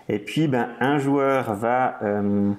Et 0.09 0.19
puis 0.19 0.47
ben, 0.47 0.69
un 0.79 0.97
joueur 0.97 1.53
va 1.53 1.97
euh, 2.03 2.51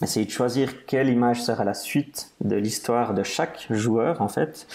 essayer 0.00 0.26
de 0.26 0.30
choisir 0.30 0.86
quelle 0.86 1.08
image 1.08 1.42
sera 1.42 1.64
la 1.64 1.74
suite 1.74 2.32
de 2.40 2.56
l'histoire 2.56 3.14
de 3.14 3.22
chaque 3.22 3.66
joueur 3.70 4.22
en 4.22 4.28
fait. 4.28 4.66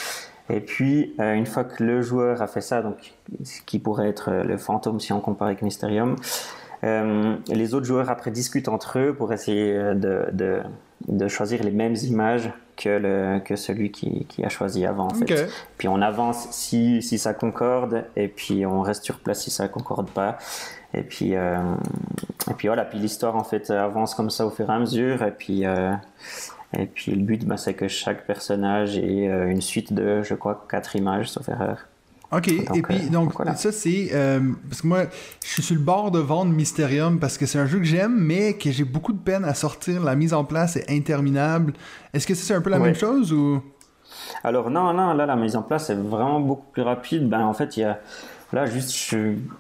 Et 0.50 0.62
puis 0.62 1.16
euh, 1.20 1.34
une 1.34 1.48
fois 1.48 1.63
que 1.63 1.84
le 1.84 2.01
joueur 2.01 2.42
a 2.42 2.48
fait 2.48 2.62
ça, 2.62 2.82
donc 2.82 3.13
ce 3.44 3.62
qui 3.62 3.80
pourrait 3.80 4.10
être 4.10 4.32
le 4.32 4.58
fantôme 4.58 5.00
si 5.00 5.12
on 5.12 5.20
compare 5.20 5.48
avec 5.48 5.62
Mysterium, 5.62 6.16
les 6.84 7.74
autres 7.74 7.88
joueurs 7.88 8.12
après 8.12 8.30
discutent 8.30 8.70
entre 8.70 9.00
eux 9.00 9.13
pour 9.13 9.34
essayer 9.34 9.74
de, 9.96 10.62
de 11.08 11.27
choisir 11.27 11.63
les 11.63 11.72
mêmes 11.72 11.96
images 11.96 12.51
que, 12.78 12.90
le, 12.90 13.40
que 13.40 13.56
celui 13.56 13.92
qui, 13.92 14.26
qui 14.26 14.46
a 14.46 14.50
choisi 14.50 14.86
avant 14.86 15.08
en 15.08 15.14
fait. 15.14 15.50
Puis 15.78 15.88
on 15.88 16.02
avance 16.02 16.48
si, 16.52 17.02
si 17.02 17.18
ça 17.18 17.34
concorde 17.34 18.06
et 18.16 18.28
puis 18.28 18.66
on 18.66 18.82
reste 18.82 19.04
sur 19.04 19.20
place 19.20 19.42
si 19.42 19.52
ça 19.52 19.68
concorde 19.68 20.10
pas. 20.10 20.38
Et 20.94 21.02
puis, 21.02 21.36
euh, 21.36 21.58
et 22.50 22.54
puis 22.54 22.68
voilà, 22.68 22.86
puis 22.86 23.00
l'histoire 23.00 23.36
en 23.36 23.44
fait 23.44 23.70
avance 23.72 24.16
comme 24.16 24.30
ça 24.30 24.46
au 24.46 24.50
fur 24.50 24.70
et 24.70 24.74
à 24.74 24.80
mesure. 24.80 25.24
Et 25.24 25.32
puis, 25.32 25.66
euh, 25.66 25.92
et 26.78 26.86
puis 26.86 27.14
le 27.14 27.24
but, 27.24 27.46
bah, 27.46 27.58
c'est 27.58 27.74
que 27.74 27.88
chaque 27.88 28.26
personnage 28.26 28.98
ait 28.98 29.28
euh, 29.28 29.50
une 29.50 29.62
suite 29.62 29.94
de, 29.94 30.24
je 30.24 30.34
crois, 30.34 30.66
quatre 30.70 30.96
images, 30.96 31.30
sauf 31.30 31.50
erreur. 31.50 31.88
Ok, 32.30 32.50
et 32.50 32.82
puis 32.82 33.10
donc 33.10 33.32
ça 33.56 33.72
c'est 33.72 34.10
parce 34.68 34.82
que 34.82 34.88
moi 34.88 35.04
je 35.46 35.50
suis 35.50 35.64
sur 35.64 35.76
le 35.76 35.82
bord 35.82 36.12
de 36.12 36.20
vendre 36.20 36.52
Mysterium 36.52 37.20
parce 37.20 37.38
que 37.38 37.46
c'est 37.46 37.58
un 37.58 37.68
jeu 37.68 37.78
que 37.78 37.86
j'aime 37.86 38.18
mais 38.20 38.58
que 38.58 38.70
j'ai 38.70 38.84
beaucoup 38.84 39.14
de 39.14 39.20
peine 39.20 39.46
à 39.46 39.54
sortir. 39.54 40.04
La 40.04 40.16
mise 40.16 40.34
en 40.34 40.44
place 40.44 40.76
est 40.76 40.92
interminable. 40.92 41.72
Est-ce 42.14 42.28
que 42.28 42.36
c'est 42.36 42.54
un 42.54 42.60
peu 42.60 42.70
la 42.70 42.80
même 42.80 42.96
chose 42.96 43.32
ou? 43.32 43.64
Alors 44.44 44.70
non 44.70 44.92
non 44.92 45.14
là 45.14 45.26
la 45.26 45.38
mise 45.38 45.56
en 45.56 45.62
place 45.62 45.90
est 45.90 45.96
vraiment 45.96 46.42
beaucoup 46.42 46.70
plus 46.74 46.82
rapide. 46.82 47.30
Ben 47.30 47.46
en 47.46 47.54
fait 47.54 47.78
il 47.78 47.82
y 47.82 47.84
a 47.86 47.98
Là, 48.54 48.66
juste, 48.66 49.13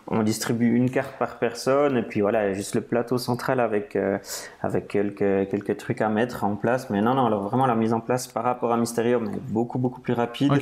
on 0.07 0.23
distribue 0.23 0.73
une 0.73 0.89
carte 0.89 1.17
par 1.19 1.39
personne, 1.39 1.97
et 1.97 2.03
puis 2.03 2.21
voilà, 2.21 2.53
juste 2.53 2.73
le 2.73 2.79
plateau 2.79 3.17
central 3.17 3.59
avec, 3.59 3.97
euh, 3.97 4.17
avec 4.61 4.87
quelques, 4.87 5.49
quelques 5.49 5.75
trucs 5.75 6.01
à 6.01 6.07
mettre 6.07 6.45
en 6.45 6.55
place. 6.55 6.89
Mais 6.89 7.01
non, 7.01 7.13
non, 7.13 7.25
alors 7.25 7.43
vraiment, 7.43 7.65
la 7.65 7.75
mise 7.75 7.91
en 7.91 7.99
place 7.99 8.27
par 8.27 8.43
rapport 8.43 8.71
à 8.71 8.77
Mysterium 8.77 9.25
est 9.25 9.51
beaucoup, 9.51 9.77
beaucoup 9.77 9.99
plus 9.99 10.13
rapide. 10.13 10.53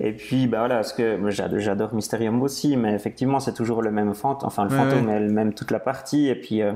Et 0.00 0.12
puis, 0.12 0.46
bah 0.46 0.60
voilà, 0.60 0.76
parce 0.76 0.94
que 0.94 1.18
j'adore 1.28 1.92
Mysterium 1.92 2.40
aussi, 2.40 2.76
mais 2.78 2.94
effectivement, 2.94 3.38
c'est 3.38 3.54
toujours 3.54 3.82
le 3.82 3.90
même 3.90 4.14
fantôme, 4.14 4.46
enfin, 4.46 4.64
le 4.64 4.70
fantôme 4.70 5.10
est 5.10 5.20
le 5.20 5.30
même 5.30 5.52
toute 5.52 5.70
la 5.70 5.80
partie, 5.80 6.28
et 6.28 6.34
puis. 6.34 6.62
Euh, 6.62 6.72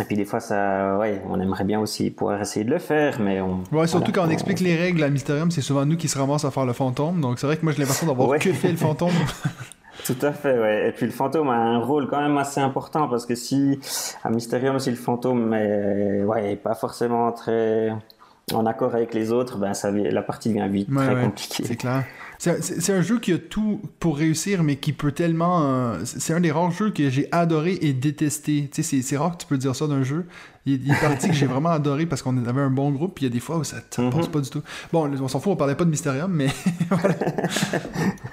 et 0.00 0.04
puis 0.04 0.14
des 0.14 0.24
fois, 0.24 0.38
ça, 0.38 0.96
ouais, 0.98 1.20
on 1.28 1.40
aimerait 1.40 1.64
bien 1.64 1.80
aussi 1.80 2.10
pouvoir 2.10 2.40
essayer 2.40 2.64
de 2.64 2.70
le 2.70 2.78
faire, 2.78 3.18
mais 3.20 3.40
on. 3.40 3.64
Ouais, 3.72 3.88
surtout 3.88 4.12
quand 4.12 4.26
on, 4.26 4.30
explique 4.30 4.60
les 4.60 4.76
règles 4.76 5.02
à 5.02 5.08
Mysterium, 5.08 5.50
c'est 5.50 5.60
souvent 5.60 5.84
nous 5.84 5.96
qui 5.96 6.06
se 6.06 6.16
ramassent 6.16 6.44
à 6.44 6.52
faire 6.52 6.66
le 6.66 6.72
fantôme. 6.72 7.20
Donc 7.20 7.40
c'est 7.40 7.46
vrai 7.46 7.56
que 7.56 7.64
moi 7.64 7.72
j'ai 7.72 7.80
l'impression 7.80 8.06
d'avoir 8.06 8.38
que 8.38 8.52
fait 8.52 8.70
le 8.70 8.76
fantôme. 8.76 9.10
Tout 10.04 10.16
à 10.22 10.32
fait, 10.32 10.58
ouais. 10.58 10.88
Et 10.88 10.92
puis 10.92 11.06
le 11.06 11.12
fantôme 11.12 11.48
a 11.50 11.56
un 11.56 11.78
rôle 11.78 12.08
quand 12.08 12.20
même 12.20 12.38
assez 12.38 12.60
important 12.60 13.08
parce 13.08 13.26
que 13.26 13.34
si 13.34 13.78
à 14.24 14.30
Mysterium, 14.30 14.78
si 14.78 14.90
le 14.90 14.96
fantôme 14.96 15.52
est, 15.54 16.22
ouais, 16.24 16.56
pas 16.56 16.74
forcément 16.74 17.30
très 17.32 17.92
en 18.54 18.64
accord 18.66 18.94
avec 18.94 19.12
les 19.14 19.32
autres, 19.32 19.58
ben 19.58 19.74
ça, 19.74 19.90
la 19.90 20.22
partie 20.22 20.48
devient 20.48 20.68
vite 20.70 20.94
très 20.94 21.20
compliquée. 21.20 21.64
C'est 21.66 21.76
clair. 21.76 22.04
C'est 22.38 22.92
un 22.92 23.02
jeu 23.02 23.18
qui 23.18 23.32
a 23.32 23.38
tout 23.38 23.80
pour 23.98 24.16
réussir, 24.16 24.62
mais 24.62 24.76
qui 24.76 24.92
peut 24.92 25.10
tellement. 25.10 25.62
Euh, 25.64 25.98
c'est 26.04 26.32
un 26.32 26.40
des 26.40 26.52
rares 26.52 26.70
jeux 26.70 26.90
que 26.90 27.10
j'ai 27.10 27.28
adoré 27.32 27.78
et 27.82 27.92
détesté. 27.92 28.70
Tu 28.72 28.82
sais, 28.84 29.02
c'est 29.02 29.16
rare 29.16 29.32
que 29.32 29.42
tu 29.42 29.46
peux 29.46 29.58
dire 29.58 29.74
ça 29.74 29.88
d'un 29.88 30.04
jeu. 30.04 30.24
Il 30.64 30.72
y 30.72 30.92
a 30.92 30.94
des 30.94 31.00
parties 31.00 31.28
que 31.28 31.34
j'ai 31.34 31.46
vraiment 31.46 31.70
adoré 31.70 32.04
parce 32.04 32.20
qu'on 32.20 32.36
avait 32.46 32.60
un 32.60 32.70
bon 32.70 32.90
groupe, 32.90 33.14
puis 33.14 33.24
il 33.24 33.28
y 33.28 33.30
a 33.30 33.32
des 33.32 33.40
fois 33.40 33.56
où 33.56 33.64
ça 33.64 33.78
ne 33.98 34.04
mhm. 34.04 34.12
passe 34.12 34.28
pas 34.28 34.40
du 34.40 34.50
tout. 34.50 34.62
Bon, 34.92 35.10
on 35.20 35.28
s'en 35.28 35.40
fout, 35.40 35.52
on 35.52 35.56
parlait 35.56 35.74
pas 35.74 35.84
de 35.84 35.90
Mysterium, 35.90 36.30
mais 36.30 36.48
voilà. 36.90 37.14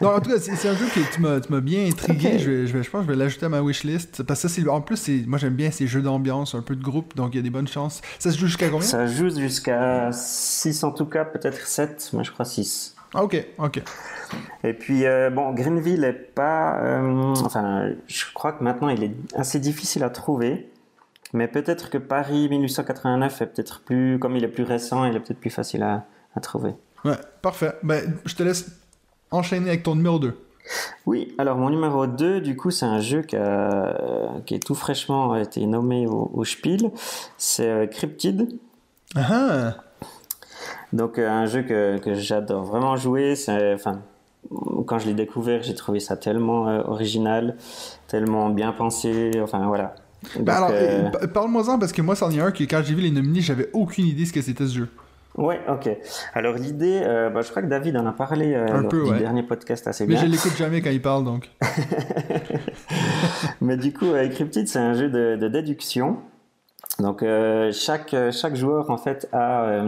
non, 0.01 0.09
en 0.09 0.19
tout 0.19 0.29
cas, 0.29 0.39
c'est 0.39 0.67
un 0.67 0.75
jeu 0.75 0.85
que 0.93 0.99
tu 1.15 1.21
m'as 1.21 1.61
bien 1.61 1.87
intrigué. 1.87 2.37
Je, 2.37 2.51
vais, 2.51 2.67
je, 2.67 2.81
je 2.81 2.89
pense 2.89 3.01
que 3.01 3.07
je 3.07 3.11
vais 3.13 3.17
l'ajouter 3.17 3.45
à 3.45 3.49
ma 3.49 3.61
wishlist. 3.61 4.23
Parce 4.23 4.41
que 4.41 4.47
ça, 4.49 4.61
en 4.69 4.81
plus, 4.81 5.09
moi 5.25 5.39
j'aime 5.39 5.55
bien 5.55 5.71
ces 5.71 5.87
jeux 5.87 6.01
d'ambiance, 6.01 6.53
un 6.55 6.61
peu 6.61 6.75
de 6.75 6.83
groupe, 6.83 7.15
donc 7.15 7.33
il 7.33 7.37
y 7.37 7.39
a 7.39 7.43
des 7.43 7.49
bonnes 7.49 7.67
chances. 7.67 8.01
Ça 8.19 8.31
se 8.31 8.37
joue 8.37 8.47
jusqu'à 8.47 8.69
combien? 8.69 8.85
Ça 8.85 9.07
joue 9.07 9.29
jusqu'à 9.29 10.11
6 10.11 10.83
en 10.83 10.91
tout 10.91 11.05
cas, 11.05 11.25
peut-être 11.25 11.65
7, 11.65 12.11
mais 12.13 12.23
je 12.23 12.31
crois 12.31 12.45
6. 12.45 12.94
Ah, 13.15 13.23
ok, 13.23 13.45
ok. 13.59 13.81
Et 14.65 14.73
puis, 14.73 15.05
euh, 15.05 15.29
bon, 15.29 15.53
Greenville 15.53 16.03
est 16.03 16.11
pas. 16.11 16.77
Euh, 16.81 17.33
enfin, 17.45 17.91
je 18.07 18.25
crois 18.33 18.51
que 18.51 18.63
maintenant 18.63 18.89
il 18.89 19.03
est 19.03 19.15
assez 19.35 19.59
difficile 19.59 20.03
à 20.03 20.09
trouver. 20.09 20.69
Mais 21.33 21.47
peut-être 21.47 21.89
que 21.89 21.97
Paris 21.97 22.49
1889 22.49 23.41
est 23.41 23.45
peut-être 23.47 23.81
plus. 23.81 24.19
Comme 24.19 24.35
il 24.35 24.43
est 24.43 24.49
plus 24.49 24.63
récent, 24.63 25.05
il 25.05 25.15
est 25.15 25.19
peut-être 25.21 25.39
plus 25.39 25.49
facile 25.49 25.83
à, 25.83 26.05
à, 26.35 26.41
trouver. 26.41 26.73
Ouais, 27.05 27.15
parfait. 27.41 27.71
Ben, 27.83 28.15
je 28.25 28.35
te 28.35 28.43
laisse 28.43 28.69
enchaîner 29.31 29.69
avec 29.69 29.83
ton 29.83 29.95
numéro 29.95 30.19
2. 30.19 30.37
Oui, 31.05 31.33
alors 31.37 31.57
mon 31.57 31.69
numéro 31.69 32.07
2, 32.07 32.41
du 32.41 32.57
coup, 32.57 32.71
c'est 32.71 32.85
un 32.85 32.99
jeu 32.99 33.21
qui, 33.21 33.37
qui, 34.45 34.55
est 34.55 34.65
tout 34.65 34.75
fraîchement 34.75 35.35
été 35.35 35.65
nommé 35.65 36.05
au, 36.07 36.31
au 36.33 36.43
Spiel. 36.43 36.91
C'est 37.37 37.69
euh, 37.69 37.87
Cryptid. 37.87 38.59
Ah, 39.15 39.21
ah. 39.29 39.84
Donc 40.95 41.19
euh, 41.19 41.29
un 41.29 41.45
jeu 41.45 41.61
que, 41.63 41.97
que 41.97 42.13
j'adore 42.13 42.63
vraiment 42.63 42.95
jouer. 42.95 43.35
Enfin, 43.73 44.01
quand 44.87 44.97
je 44.97 45.07
l'ai 45.07 45.13
découvert, 45.13 45.61
j'ai 45.61 45.75
trouvé 45.75 45.99
ça 45.99 46.15
tellement 46.15 46.69
euh, 46.69 46.81
original, 46.85 47.57
tellement 48.07 48.49
bien 48.49 48.71
pensé. 48.71 49.31
Enfin 49.43 49.67
voilà. 49.67 49.93
Alors, 50.47 50.69
euh, 50.71 51.09
parle-moi-en 51.33 51.77
parce 51.77 51.91
que 51.91 52.01
moi, 52.01 52.15
c'en 52.15 52.31
est 52.31 52.39
un 52.39 52.51
que 52.51 52.63
quand 52.63 52.81
j'ai 52.83 52.95
vu 52.95 53.01
les 53.01 53.11
nominés, 53.11 53.41
j'avais 53.41 53.69
aucune 53.73 54.05
idée 54.07 54.25
ce 54.25 54.33
que 54.33 54.41
c'était 54.41 54.65
ce 54.65 54.73
jeu. 54.73 54.89
Ouais, 55.37 55.59
ok. 55.69 55.89
Alors 56.33 56.55
l'idée, 56.55 57.01
euh, 57.03 57.29
bah, 57.29 57.41
je 57.41 57.49
crois 57.49 57.61
que 57.61 57.67
David 57.67 57.97
en 57.97 58.05
a 58.05 58.13
parlé 58.13 58.53
euh, 58.53 58.67
Un 58.69 58.81
lors 58.83 58.89
peu, 58.89 59.03
du 59.03 59.11
ouais. 59.11 59.19
dernier 59.19 59.43
podcast 59.43 59.85
assez 59.85 60.05
Mais 60.05 60.13
bien. 60.13 60.23
je 60.23 60.27
l'écoute 60.27 60.55
jamais 60.55 60.81
quand 60.81 60.91
il 60.91 61.01
parle, 61.01 61.25
donc. 61.25 61.49
Mais 63.61 63.75
du 63.75 63.91
coup, 63.91 64.05
euh, 64.05 64.29
Cryptid, 64.29 64.69
c'est 64.69 64.79
un 64.79 64.93
jeu 64.93 65.09
de, 65.09 65.35
de 65.35 65.47
déduction. 65.49 66.19
Donc 66.99 67.25
chaque, 67.73 68.15
chaque 68.31 68.55
joueur 68.55 68.89
en 68.89 68.97
fait 68.97 69.27
a 69.33 69.83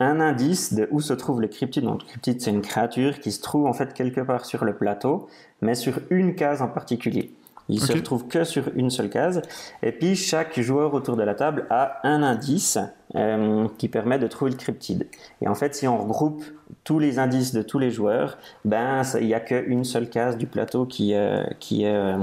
un 0.00 0.18
indice 0.18 0.72
de 0.72 0.88
où 0.90 1.00
se 1.00 1.12
trouve 1.12 1.40
le 1.40 1.48
cryptide. 1.48 1.84
Donc 1.84 2.02
le 2.02 2.08
cryptide, 2.08 2.40
c'est 2.40 2.50
une 2.50 2.62
créature 2.62 3.20
qui 3.20 3.30
se 3.30 3.40
trouve 3.40 3.66
en 3.66 3.72
fait 3.72 3.94
quelque 3.94 4.22
part 4.22 4.46
sur 4.46 4.64
le 4.64 4.74
plateau, 4.74 5.28
mais 5.60 5.74
sur 5.74 6.00
une 6.10 6.34
case 6.34 6.62
en 6.62 6.68
particulier. 6.68 7.34
Il 7.70 7.80
se 7.80 7.92
Ok. 7.92 7.98
retrouve 7.98 8.26
que 8.28 8.44
sur 8.44 8.64
une 8.74 8.90
seule 8.90 9.08
case. 9.10 9.42
Et 9.82 9.92
puis 9.92 10.16
chaque 10.16 10.58
joueur 10.60 10.92
autour 10.94 11.16
de 11.16 11.22
la 11.22 11.34
table 11.34 11.66
a 11.70 11.98
un 12.04 12.22
indice 12.22 12.78
euh, 13.16 13.66
qui 13.78 13.88
permet 13.88 14.18
de 14.18 14.26
trouver 14.26 14.50
le 14.50 14.56
cryptide. 14.56 15.06
Et 15.40 15.48
en 15.48 15.54
fait, 15.54 15.74
si 15.74 15.88
on 15.88 15.98
regroupe 15.98 16.44
tous 16.84 16.98
les 16.98 17.18
indices 17.18 17.52
de 17.52 17.62
tous 17.62 17.78
les 17.78 17.90
joueurs, 17.90 18.38
ben 18.64 19.02
il 19.20 19.26
n'y 19.26 19.34
a 19.34 19.40
qu'une 19.40 19.84
seule 19.84 20.08
case 20.08 20.36
du 20.36 20.46
plateau 20.46 20.86
qui, 20.86 21.14
euh, 21.14 21.42
qui, 21.58 21.84
est, 21.84 21.94
euh, 21.94 22.18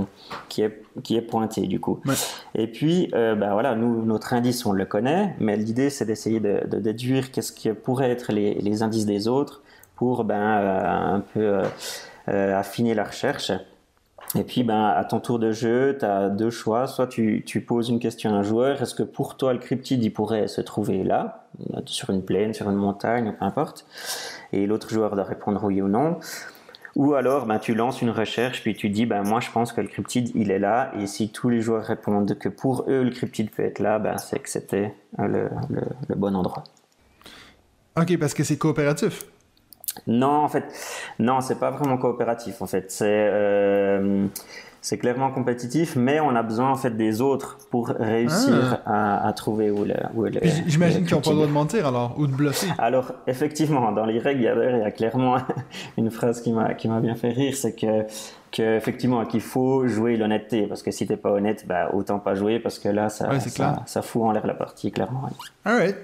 qui, 0.50 0.62
est, 0.62 0.82
qui 1.04 1.18
est 1.18 1.22
pointée 1.22 1.68
du 1.68 1.80
coup. 1.80 2.00
Ouais. 2.06 2.13
Et 2.56 2.68
puis, 2.68 3.10
euh, 3.13 3.36
ben 3.36 3.51
voilà, 3.54 3.75
nous, 3.75 4.06
notre 4.06 4.34
indice, 4.34 4.66
on 4.66 4.72
le 4.72 4.86
connaît, 4.86 5.36
mais 5.39 5.58
l'idée, 5.58 5.89
c'est 5.89 6.06
d'essayer 6.06 6.39
de, 6.39 6.66
de 6.68 6.80
déduire 6.80 7.32
qu'est-ce 7.32 7.51
qui 7.51 7.70
pourrait 7.72 8.10
être 8.12 8.32
les, 8.32 8.56
les 8.56 8.84
indices 8.84 9.06
des 9.06 9.27
autres 9.27 9.62
pour 9.96 10.24
ben, 10.24 10.39
un 10.39 11.20
peu 11.34 11.62
affiner 12.27 12.94
la 12.94 13.04
recherche. 13.04 13.51
Et 14.38 14.44
puis, 14.44 14.63
ben, 14.63 14.86
à 14.86 15.03
ton 15.03 15.20
tour 15.20 15.39
de 15.39 15.51
jeu, 15.51 15.98
tu 16.00 16.06
as 16.06 16.29
deux 16.29 16.50
choix. 16.50 16.88
Soit 16.88 17.08
tu, 17.08 17.44
poses 17.65 17.89
une 17.89 18.00
question 18.00 18.32
à 18.32 18.38
un 18.38 18.44
joueur, 18.44 18.82
est-ce 18.82 18.94
que 18.94 19.03
pour 19.03 19.38
toi, 19.38 19.53
le 19.53 19.60
cryptide, 19.60 20.03
il 20.03 20.12
pourrait 20.12 20.48
se 20.48 20.62
trouver 20.62 21.03
là, 21.03 21.48
sur 21.86 22.12
une 22.12 22.24
plaine, 22.24 22.53
sur 22.53 22.70
une 22.70 22.75
montagne, 22.75 23.34
peu 23.38 23.46
importe. 23.46 23.86
Et 24.53 24.67
l'autre 24.67 24.89
joueur 24.89 25.15
doit 25.15 25.24
répondre 25.24 25.63
oui 25.63 25.82
ou 25.82 25.88
non? 25.88 26.20
Ou 26.96 27.13
alors, 27.13 27.46
ben, 27.46 27.60
tu 27.60 27.75
lances 27.75 28.01
une 28.01 28.10
recherche, 28.10 28.62
puis 28.62 28.75
tu 28.75 28.89
dis, 28.89 29.06
ben, 29.06 29.24
moi, 29.24 29.39
je 29.39 29.51
pense 29.51 29.72
que 29.72 29.82
le 29.82 29.88
cryptide, 29.88 30.32
il 30.36 30.51
est 30.51 30.60
là. 30.60 30.91
Et 31.00 31.08
si 31.08 31.29
tous 31.29 31.50
les 31.50 31.62
joueurs 31.62 31.84
répondent 31.84 32.38
que 32.38 32.50
pour 32.50 32.86
eux, 32.88 33.03
le 33.03 33.12
cryptide 33.12 33.50
peut 33.51 33.63
être 33.63 33.79
là, 33.79 34.00
ben, 34.00 34.17
c'est 34.17 34.39
que 34.39 34.50
c'était 34.50 34.94
le 35.17 35.50
bon 36.15 36.36
endroit. 36.36 36.63
Ok, 38.00 38.17
parce 38.20 38.36
que 38.36 38.44
c'est 38.44 38.58
coopératif. 38.58 39.25
Non, 40.06 40.44
en 40.44 40.48
fait, 40.48 40.66
non, 41.20 41.42
c'est 41.42 41.60
pas 41.60 41.72
vraiment 41.72 41.98
coopératif. 41.98 42.62
En 42.62 42.68
fait, 42.68 42.92
c'est 42.92 43.06
euh, 43.08 44.27
c'est 44.82 44.98
clairement 44.98 45.32
compétitif, 45.32 45.96
mais 45.96 46.20
on 46.20 46.36
a 46.36 46.44
besoin 46.44 46.70
en 46.70 46.75
fait 46.75 46.92
des 46.96 47.20
autres 47.20 47.58
pour 47.72 47.88
réussir 47.88 48.80
à, 48.86 49.27
à 49.27 49.34
trouver 49.34 49.70
où 49.70 49.84
le. 49.84 49.96
Ah. 50.01 50.10
J'imagine 50.68 51.04
qu'ils 51.06 51.16
n'ont 51.16 51.22
pas 51.22 51.32
le 51.32 51.36
droit 51.36 51.48
de 51.48 51.51
mentir 51.51 51.88
alors, 51.88 52.13
ou 52.18 52.27
de 52.27 52.32
bluffer. 52.32 52.68
Alors, 52.77 53.12
effectivement, 53.27 53.92
dans 53.92 54.06
les 54.06 54.20
règles, 54.20 54.42
il 54.42 54.46
y 54.46 54.48
a, 54.48 54.92
clairement 54.92 55.38
une 55.98 56.10
phrase 56.10 56.42
qui 56.42 56.54
m'a 56.54 56.74
qui 56.74 56.88
m'a 56.88 57.00
bien 57.00 57.16
fait 57.16 57.32
rire, 57.32 57.56
c'est 57.56 57.75
que 57.75 58.06
que 58.50 58.77
effectivement 58.77 59.25
qu'il 59.25 59.42
faut 59.42 59.88
jouer 59.88 60.16
l'honnêteté 60.16 60.68
parce 60.68 60.82
que 60.82 60.92
si 60.92 61.06
t'es 61.06 61.18
pas 61.18 61.32
honnête, 61.32 61.66
bah 61.68 61.89
autant 61.92 62.20
pas 62.20 62.34
jouer 62.34 62.60
parce 62.60 62.80
que 62.80 62.88
là 62.88 63.10
ça 63.10 63.27
Ouais, 63.30 63.42
ça, 63.42 63.84
ça 63.86 64.01
fout 64.01 64.22
en 64.22 64.32
l'air 64.32 64.48
la 64.48 64.54
partie 64.54 64.92
clairement. 64.92 65.24
ouais. 65.25 65.32
Alright. 65.66 65.96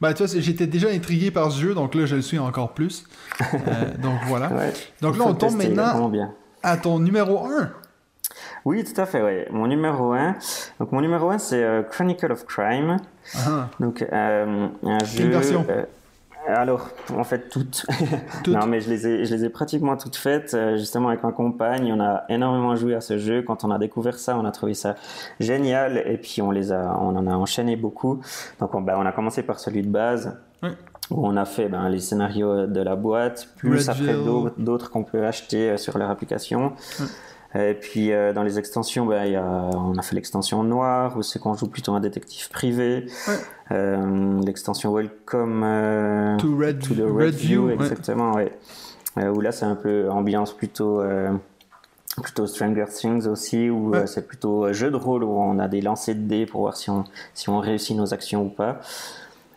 Ben, 0.00 0.12
tu 0.12 0.24
vois, 0.24 0.40
j'étais 0.40 0.66
déjà 0.66 0.88
intrigué 0.88 1.30
par 1.30 1.50
ce 1.50 1.60
jeu, 1.60 1.74
donc 1.74 1.94
là, 1.94 2.04
je 2.06 2.16
le 2.16 2.22
suis 2.22 2.38
encore 2.38 2.72
plus. 2.74 3.04
Euh, 3.40 3.56
donc 3.98 4.18
voilà. 4.26 4.48
Ouais. 4.52 4.72
Donc 5.00 5.16
là, 5.16 5.24
on 5.26 5.34
tombe 5.34 5.58
tester, 5.58 5.74
maintenant 5.74 6.08
bien. 6.08 6.32
à 6.62 6.76
ton 6.76 6.98
numéro 6.98 7.46
1. 7.46 7.70
Oui, 8.66 8.84
tout 8.84 9.00
à 9.00 9.06
fait, 9.06 9.22
ouais. 9.22 9.46
Mon 9.50 9.68
numéro 9.68 10.12
1. 10.12 10.34
Donc, 10.80 10.92
mon 10.92 11.00
numéro 11.00 11.30
1, 11.30 11.38
c'est 11.38 11.62
euh, 11.62 11.82
Chronicle 11.82 12.32
of 12.32 12.44
Crime. 12.44 12.98
Ah, 13.36 13.68
Donc, 13.80 14.02
euh, 14.02 14.68
un 14.82 14.98
jeu. 15.04 15.18
Quelle 15.18 15.30
version 15.30 15.64
alors, 16.54 16.88
en 17.16 17.24
fait, 17.24 17.48
toutes. 17.48 17.86
Toutes. 18.44 18.54
non, 18.54 18.66
mais 18.66 18.80
je 18.80 18.88
les, 18.90 19.06
ai, 19.06 19.24
je 19.24 19.34
les 19.34 19.44
ai 19.44 19.48
pratiquement 19.48 19.96
toutes 19.96 20.16
faites. 20.16 20.54
euh, 20.54 20.76
justement, 20.76 21.08
avec 21.08 21.22
ma 21.22 21.32
compagne, 21.32 21.92
on 21.92 22.00
a 22.00 22.24
énormément 22.28 22.76
joué 22.76 22.94
à 22.94 23.00
ce 23.00 23.18
jeu. 23.18 23.42
Quand 23.42 23.64
on 23.64 23.70
a 23.70 23.78
découvert 23.78 24.18
ça, 24.18 24.36
on 24.38 24.44
a 24.44 24.50
trouvé 24.52 24.74
ça 24.74 24.94
génial. 25.40 26.02
Et 26.06 26.16
puis, 26.18 26.42
on, 26.42 26.50
les 26.50 26.72
a, 26.72 26.96
on 27.00 27.16
en 27.16 27.26
a 27.26 27.34
enchaîné 27.34 27.76
beaucoup. 27.76 28.20
Donc, 28.60 28.74
on, 28.74 28.80
ben, 28.82 28.94
on 28.98 29.06
a 29.06 29.12
commencé 29.12 29.42
par 29.42 29.58
celui 29.58 29.82
de 29.82 29.88
base. 29.88 30.36
Où 31.10 31.24
on 31.24 31.36
a 31.36 31.44
fait 31.44 31.68
ben, 31.68 31.88
les 31.88 32.00
scénarios 32.00 32.66
de 32.66 32.80
la 32.80 32.96
boîte, 32.96 33.48
plus 33.56 33.88
après 33.88 34.14
d'autres 34.58 34.90
qu'on 34.90 35.04
peut 35.04 35.24
acheter 35.24 35.70
euh, 35.70 35.76
sur 35.76 35.98
leur 35.98 36.10
application. 36.10 36.72
Et 37.54 37.74
puis 37.74 38.12
euh, 38.12 38.32
dans 38.32 38.42
les 38.42 38.58
extensions, 38.58 39.06
ben, 39.06 39.24
il 39.24 39.32
y 39.32 39.36
a, 39.36 39.44
on 39.44 39.96
a 39.96 40.02
fait 40.02 40.14
l'extension 40.14 40.62
noire 40.62 41.16
où 41.16 41.22
c'est 41.22 41.38
qu'on 41.38 41.54
joue 41.54 41.68
plutôt 41.68 41.92
un 41.94 42.00
détective 42.00 42.50
privé. 42.50 43.06
Ouais. 43.28 43.34
Euh, 43.72 44.40
l'extension 44.42 44.92
Welcome 44.94 45.62
euh, 45.64 46.36
To 46.36 46.56
Red, 46.56 46.80
to 46.80 46.94
the 46.94 46.98
Red 47.00 47.16
Red 47.16 47.34
View. 47.34 47.70
Exactement, 47.70 48.32
ouais. 48.32 48.52
Euh, 49.18 49.28
où 49.32 49.40
là 49.40 49.52
c'est 49.52 49.64
un 49.64 49.76
peu 49.76 50.10
ambiance 50.10 50.52
plutôt 50.52 51.00
euh, 51.00 51.30
plutôt 52.22 52.46
Stranger 52.46 52.84
Things 52.88 53.26
aussi, 53.26 53.70
où 53.70 53.90
Ouais. 53.90 53.98
euh, 54.00 54.06
c'est 54.06 54.26
plutôt 54.26 54.72
jeu 54.72 54.90
de 54.90 54.96
rôle 54.96 55.24
où 55.24 55.30
on 55.40 55.58
a 55.58 55.68
des 55.68 55.80
lancers 55.80 56.14
de 56.14 56.20
dés 56.20 56.46
pour 56.46 56.62
voir 56.62 56.76
si 56.76 56.90
on 56.90 57.04
si 57.32 57.48
on 57.48 57.58
réussit 57.58 57.96
nos 57.96 58.12
actions 58.12 58.44
ou 58.44 58.48
pas. 58.50 58.80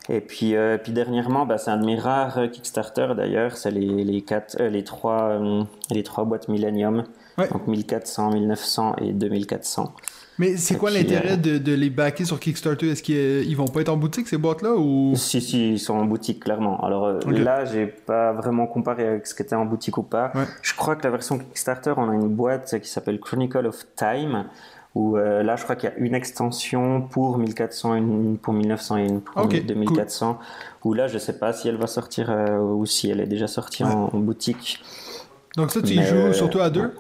Et 0.10 0.22
puis, 0.22 0.56
euh, 0.56 0.78
puis 0.82 0.92
dernièrement, 0.92 1.46
bah, 1.46 1.58
c'est 1.60 1.70
un 1.72 1.78
de 1.78 1.86
mes 1.86 1.96
rares 1.98 2.38
euh, 2.40 2.48
Kickstarter 2.48 3.10
d'ailleurs, 3.16 3.56
c'est 3.58 3.70
les, 3.72 4.04
les, 4.04 4.22
quatre, 4.22 4.58
euh, 4.60 4.68
les, 4.70 4.84
trois, 4.84 5.30
euh, 5.40 5.64
les 5.92 6.02
trois 6.04 6.26
boîtes 6.26 6.48
Millennium, 6.48 7.04
Ouais. 7.38 7.48
donc 7.50 7.68
1400, 7.68 8.32
1900 8.34 8.96
et 9.02 9.14
2400. 9.14 9.94
Mais 10.40 10.56
c'est 10.58 10.76
quoi 10.78 10.90
l'intérêt 10.90 11.36
de, 11.38 11.58
de 11.58 11.74
les 11.74 11.90
backer 11.90 12.26
sur 12.26 12.40
Kickstarter? 12.40 12.90
Est-ce 12.90 13.04
qu'ils 13.04 13.56
vont 13.58 13.68
pas 13.68 13.82
être 13.82 13.90
en 13.90 13.98
boutique, 13.98 14.28
ces 14.28 14.38
boîtes-là 14.38 14.74
ou... 14.74 15.12
Si, 15.16 15.42
si, 15.42 15.74
ils 15.74 15.80
sont 15.80 15.96
en 15.96 16.06
boutique 16.06 16.44
clairement. 16.44 16.80
Alors 16.84 17.06
euh, 17.06 17.20
Ok. 17.26 17.38
là, 17.38 17.66
j'ai 17.66 17.86
pas 17.88 18.32
vraiment 18.34 18.66
comparé 18.66 19.06
avec 19.06 19.28
ce 19.28 19.36
qui 19.36 19.44
était 19.44 19.56
en 19.56 19.66
boutique 19.66 19.98
ou 19.98 20.04
pas. 20.04 20.32
Ouais. 20.34 20.46
Je 20.62 20.74
crois 20.76 20.96
que 20.96 21.04
la 21.04 21.12
version 21.12 21.38
Kickstarter, 21.38 21.94
on 21.98 22.10
a 22.10 22.16
une 22.16 22.30
boîte 22.30 22.80
qui 22.82 22.88
s'appelle 22.90 23.20
Chronicle 23.20 23.68
of 23.68 23.86
Time. 23.96 24.46
Où 25.00 25.16
euh, 25.16 25.44
là, 25.44 25.56
je 25.56 25.64
crois 25.64 25.78
qu'il 25.78 25.90
y 25.90 25.94
a 25.94 25.96
une 25.98 26.14
extension 26.14 27.02
pour 27.02 27.38
1400, 27.38 27.96
une 27.96 28.38
pour 28.38 28.54
1900 28.54 28.98
et 28.98 29.06
une 29.08 29.22
pour 29.22 29.42
Ok, 29.46 29.66
2400. 29.66 30.38
Où 30.84 30.94
là, 30.94 31.08
je 31.08 31.18
sais 31.18 31.40
pas 31.40 31.54
si 31.54 31.70
elle 31.70 31.78
va 31.78 31.88
sortir 31.88 32.30
euh, 32.30 32.58
ou 32.60 32.86
si 32.86 33.10
elle 33.10 33.22
est 33.22 33.26
déjà 33.26 33.48
sortie 33.48 33.86
Ouais. 33.86 33.90
en, 33.92 34.10
en 34.14 34.20
boutique. 34.20 34.84
Donc 35.56 35.72
ça, 35.72 35.82
tu 35.82 35.94
y 35.94 36.04
joues 36.04 36.18
euh, 36.18 36.34
surtout 36.34 36.60
à 36.60 36.70
deux? 36.70 36.92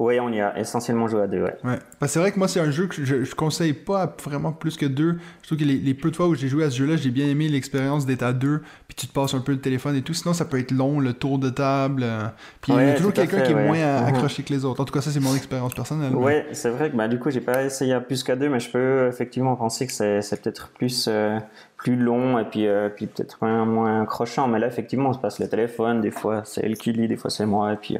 Ouais. 0.00 0.18
Oui, 0.18 0.20
on 0.20 0.32
y 0.32 0.40
a 0.40 0.58
essentiellement 0.58 1.08
joué 1.08 1.22
à 1.22 1.26
deux, 1.26 1.42
ouais. 1.42 1.54
Ouais. 1.64 1.78
Que 2.00 2.06
c'est 2.06 2.18
vrai 2.18 2.32
que 2.32 2.38
moi, 2.38 2.48
c'est 2.48 2.60
un 2.60 2.70
jeu 2.70 2.86
que 2.86 3.04
je, 3.04 3.24
je 3.24 3.34
conseille 3.34 3.72
pas 3.72 4.14
vraiment 4.24 4.52
plus 4.52 4.76
que 4.76 4.86
deux. 4.86 5.18
Je 5.42 5.46
trouve 5.48 5.58
que 5.58 5.64
les, 5.64 5.76
les 5.78 5.94
peu 5.94 6.10
de 6.10 6.16
fois 6.16 6.28
où 6.28 6.34
j'ai 6.34 6.48
joué 6.48 6.64
à 6.64 6.70
ce 6.70 6.76
jeu-là, 6.76 6.96
j'ai 6.96 7.10
bien 7.10 7.26
aimé 7.26 7.48
l'expérience 7.48 8.06
d'être 8.06 8.22
à 8.22 8.32
deux, 8.32 8.62
puis 8.88 8.94
tu 8.96 9.06
te 9.06 9.12
passes 9.12 9.34
un 9.34 9.40
peu 9.40 9.52
le 9.52 9.60
téléphone 9.60 9.96
et 9.96 10.02
tout. 10.02 10.14
Sinon, 10.14 10.34
ça 10.34 10.44
peut 10.44 10.58
être 10.58 10.70
long, 10.72 11.00
le 11.00 11.12
tour 11.12 11.38
de 11.38 11.50
table. 11.50 12.02
euh, 12.04 12.26
Puis 12.60 12.72
il 12.72 12.80
y 12.86 12.90
a 12.90 12.94
toujours 12.94 13.12
quelqu'un 13.12 13.40
qui 13.42 13.52
est 13.52 13.54
ouais. 13.54 13.66
moins 13.66 13.76
Mhm. 14.02 14.14
accroché 14.14 14.42
que 14.42 14.52
les 14.52 14.64
autres. 14.64 14.80
En 14.80 14.84
tout 14.84 14.92
cas, 14.94 15.00
ça, 15.00 15.10
c'est 15.10 15.20
mon 15.20 15.34
expérience 15.34 15.74
personnelle. 15.74 16.14
Ouais, 16.14 16.46
c'est 16.52 16.70
vrai 16.70 16.90
que 16.90 16.96
bah, 16.96 17.08
du 17.08 17.18
coup, 17.18 17.30
j'ai 17.30 17.40
pas 17.40 17.62
essayé 17.64 17.92
à 17.92 18.00
plus 18.00 18.22
qu'à 18.22 18.36
deux, 18.36 18.48
mais 18.48 18.60
je 18.60 18.70
peux 18.70 19.06
effectivement 19.08 19.56
penser 19.56 19.86
que 19.86 19.92
c'est, 19.92 20.22
c'est 20.22 20.40
peut-être 20.42 20.68
plus, 20.68 21.06
euh, 21.08 21.38
plus 21.76 21.96
long 21.96 22.38
et 22.38 22.44
puis, 22.44 22.66
euh, 22.66 22.88
puis 22.88 23.06
peut-être 23.06 23.38
moins, 23.42 23.64
moins 23.64 24.02
accrochant. 24.02 24.48
Mais 24.48 24.58
là, 24.58 24.66
effectivement, 24.66 25.10
on 25.10 25.12
se 25.12 25.18
passe 25.18 25.38
le 25.38 25.48
téléphone. 25.48 26.00
Des 26.00 26.10
fois, 26.10 26.42
c'est 26.44 26.62
elle 26.64 26.76
qui 26.76 26.92
lit, 26.92 27.06
des 27.08 27.16
fois, 27.16 27.30
c'est 27.30 27.46
moi. 27.46 27.72
Et 27.72 27.76
puis, 27.76 27.96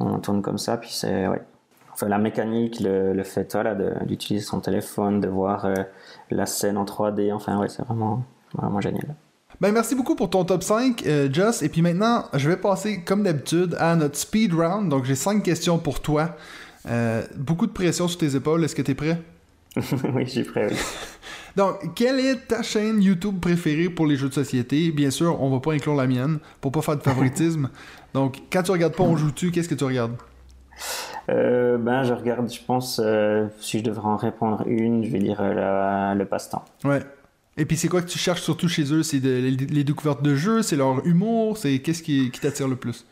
on, 0.00 0.18
tourne 0.18 0.42
comme 0.42 0.58
ça. 0.58 0.76
Puis, 0.76 0.90
c'est. 0.92 1.28
Ouais. 1.28 1.42
Enfin, 1.92 2.08
la 2.08 2.18
mécanique, 2.18 2.80
le, 2.80 3.12
le 3.12 3.22
fait 3.22 3.52
voilà, 3.52 3.74
d'utiliser 4.04 4.44
son 4.44 4.60
téléphone, 4.60 5.20
de 5.20 5.28
voir 5.28 5.66
euh, 5.66 5.74
la 6.30 6.46
scène 6.46 6.76
en 6.76 6.84
3D. 6.84 7.32
Enfin, 7.32 7.58
ouais, 7.58 7.68
c'est 7.68 7.82
vraiment, 7.84 8.24
vraiment 8.54 8.80
génial. 8.80 9.14
Ben, 9.60 9.72
merci 9.72 9.94
beaucoup 9.94 10.14
pour 10.14 10.30
ton 10.30 10.44
top 10.44 10.62
5, 10.62 11.02
euh, 11.06 11.28
Joss. 11.30 11.62
Et 11.62 11.68
puis 11.68 11.82
maintenant, 11.82 12.24
je 12.32 12.48
vais 12.48 12.56
passer, 12.56 13.02
comme 13.04 13.22
d'habitude, 13.22 13.76
à 13.78 13.94
notre 13.94 14.16
speed 14.16 14.54
round. 14.54 14.88
Donc, 14.88 15.04
j'ai 15.04 15.14
5 15.14 15.42
questions 15.42 15.78
pour 15.78 16.00
toi. 16.00 16.36
Euh, 16.88 17.22
beaucoup 17.36 17.66
de 17.66 17.72
pression 17.72 18.08
sur 18.08 18.18
tes 18.18 18.34
épaules. 18.34 18.64
Est-ce 18.64 18.74
que 18.74 18.82
tu 18.82 18.92
es 18.92 18.94
prêt? 18.94 19.20
oui, 19.76 20.24
je 20.24 20.30
suis 20.30 20.44
prêt. 20.44 20.68
Oui. 20.70 20.76
Donc, 21.56 21.94
quelle 21.94 22.20
est 22.20 22.46
ta 22.48 22.62
chaîne 22.62 23.02
YouTube 23.02 23.40
préférée 23.40 23.88
pour 23.88 24.06
les 24.06 24.16
jeux 24.16 24.28
de 24.28 24.34
société? 24.34 24.90
Bien 24.92 25.10
sûr, 25.10 25.40
on 25.42 25.50
va 25.50 25.60
pas 25.60 25.72
inclure 25.72 25.94
la 25.94 26.06
mienne 26.06 26.38
pour 26.60 26.72
pas 26.72 26.80
faire 26.82 26.96
de 26.96 27.02
favoritisme. 27.02 27.70
Donc, 28.14 28.38
quand 28.52 28.62
tu 28.62 28.70
regardes 28.70 28.94
pas 28.94 29.02
On 29.04 29.16
joue-tu, 29.16 29.50
qu'est-ce 29.50 29.68
que 29.68 29.74
tu 29.74 29.84
regardes? 29.84 30.16
Euh, 31.28 31.78
ben, 31.78 32.02
je 32.02 32.12
regarde, 32.12 32.50
je 32.52 32.60
pense, 32.64 33.00
euh, 33.04 33.46
si 33.60 33.78
je 33.78 33.84
devrais 33.84 34.08
en 34.08 34.16
répondre 34.16 34.64
une, 34.66 35.04
je 35.04 35.10
vais 35.10 35.18
dire 35.18 35.40
euh, 35.40 35.54
la- 35.54 36.14
le 36.14 36.24
passe-temps. 36.24 36.64
Ouais. 36.84 37.00
Et 37.56 37.64
puis, 37.66 37.76
c'est 37.76 37.88
quoi 37.88 38.00
que 38.02 38.08
tu 38.08 38.18
cherches 38.18 38.42
surtout 38.42 38.68
chez 38.68 38.92
eux? 38.92 39.02
C'est 39.02 39.20
de- 39.20 39.28
les, 39.28 39.50
les 39.50 39.84
découvertes 39.84 40.22
de 40.22 40.34
jeux? 40.34 40.62
C'est 40.62 40.76
leur 40.76 41.06
humour? 41.06 41.58
C'est 41.58 41.78
qu'est-ce 41.80 42.02
qui, 42.02 42.30
qui 42.30 42.40
t'attire 42.40 42.68
le 42.68 42.76
plus? 42.76 43.04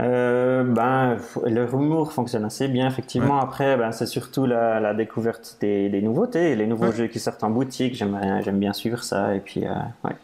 Euh, 0.00 0.64
ben, 0.64 1.16
le 1.46 1.66
humour 1.72 2.12
fonctionne 2.12 2.44
assez 2.44 2.66
bien, 2.68 2.88
effectivement. 2.88 3.40
Après, 3.40 3.76
ben, 3.76 3.92
c'est 3.92 4.06
surtout 4.06 4.44
la, 4.46 4.80
la 4.80 4.92
découverte 4.92 5.56
des, 5.60 5.88
des 5.88 6.02
nouveautés, 6.02 6.56
les 6.56 6.66
nouveaux 6.66 6.86
Ouais. 6.86 6.96
jeux 6.96 7.06
qui 7.06 7.20
sortent 7.20 7.44
en 7.44 7.50
boutique. 7.50 7.94
J'aime 7.94 8.18
bien, 8.20 8.40
j'aime 8.40 8.58
bien 8.58 8.72
suivre 8.72 9.02
ça. 9.04 9.34
Et 9.36 9.40
puis, 9.40 9.64
euh, 9.64 9.70
ouais. 10.04 10.16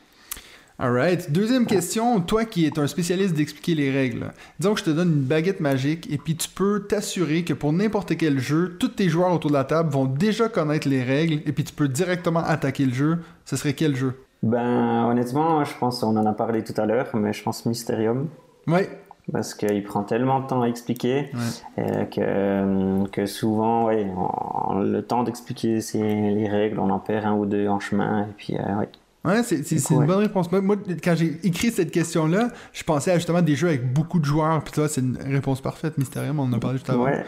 Alright. 0.78 1.30
Deuxième 1.30 1.66
question. 1.66 2.20
Toi 2.20 2.46
qui 2.46 2.64
es 2.66 2.78
un 2.78 2.86
spécialiste 2.86 3.34
d'expliquer 3.34 3.74
les 3.74 3.90
règles. 3.90 4.32
Disons 4.58 4.72
que 4.72 4.80
je 4.80 4.84
te 4.86 4.90
donne 4.90 5.10
une 5.12 5.22
baguette 5.24 5.60
magique 5.60 6.10
et 6.10 6.16
puis 6.16 6.34
tu 6.36 6.48
peux 6.48 6.86
t'assurer 6.88 7.44
que 7.44 7.52
pour 7.52 7.72
n'importe 7.74 8.16
quel 8.16 8.38
jeu, 8.38 8.76
tous 8.80 8.88
tes 8.88 9.10
joueurs 9.10 9.30
autour 9.32 9.50
de 9.50 9.56
la 9.56 9.64
table 9.64 9.90
vont 9.90 10.06
déjà 10.06 10.48
connaître 10.48 10.88
les 10.88 11.02
règles 11.02 11.42
et 11.46 11.52
puis 11.52 11.64
tu 11.64 11.74
peux 11.74 11.86
directement 11.86 12.40
attaquer 12.40 12.86
le 12.86 12.94
jeu. 12.94 13.18
Ce 13.44 13.56
serait 13.56 13.74
quel 13.74 13.94
jeu? 13.94 14.14
Ben, 14.42 15.04
honnêtement, 15.04 15.62
je 15.66 15.76
pense, 15.78 16.02
on 16.02 16.16
en 16.16 16.24
a 16.24 16.32
parlé 16.32 16.64
tout 16.64 16.72
à 16.80 16.86
l'heure, 16.86 17.08
mais 17.12 17.34
je 17.34 17.42
pense 17.42 17.66
Mysterium. 17.66 18.28
Ouais. 18.66 18.88
Parce 19.32 19.54
qu'il 19.54 19.82
prend 19.84 20.02
tellement 20.02 20.40
de 20.40 20.46
temps 20.46 20.62
à 20.62 20.66
expliquer 20.68 21.30
Ouais. 21.78 22.08
que, 22.10 23.06
que 23.10 23.26
souvent, 23.26 23.86
ouais, 23.86 24.06
on- 24.16 24.80
le 24.80 25.02
temps 25.02 25.22
d'expliquer 25.22 25.78
les 25.94 26.48
règles, 26.48 26.78
on 26.78 26.90
en 26.90 26.98
perd 26.98 27.24
un 27.26 27.34
ou 27.34 27.46
deux 27.46 27.68
en 27.68 27.80
chemin. 27.80 28.22
Et 28.22 28.32
puis, 28.36 28.56
euh, 28.56 28.78
ouais. 28.78 28.88
Ouais, 29.22 29.42
c'est 29.42 29.58
une 29.90 29.98
ouais. 29.98 30.06
bonne 30.06 30.18
réponse. 30.20 30.50
Moi, 30.50 30.62
moi, 30.62 30.76
quand 31.04 31.14
j'ai 31.14 31.38
écrit 31.44 31.70
cette 31.70 31.90
question-là, 31.90 32.48
je 32.72 32.82
pensais 32.84 33.10
à 33.12 33.16
justement 33.16 33.42
des 33.42 33.54
jeux 33.54 33.68
avec 33.68 33.92
beaucoup 33.92 34.18
de 34.18 34.24
joueurs, 34.24 34.64
puis 34.64 34.80
là, 34.80 34.88
c'est 34.88 35.02
une 35.02 35.18
réponse 35.18 35.60
parfaite. 35.60 35.98
Mysterium, 35.98 36.40
on 36.40 36.44
en 36.44 36.52
a 36.54 36.58
parlé 36.58 36.78
juste 36.78 36.88
avant. 36.90 37.04
Ouais, 37.04 37.24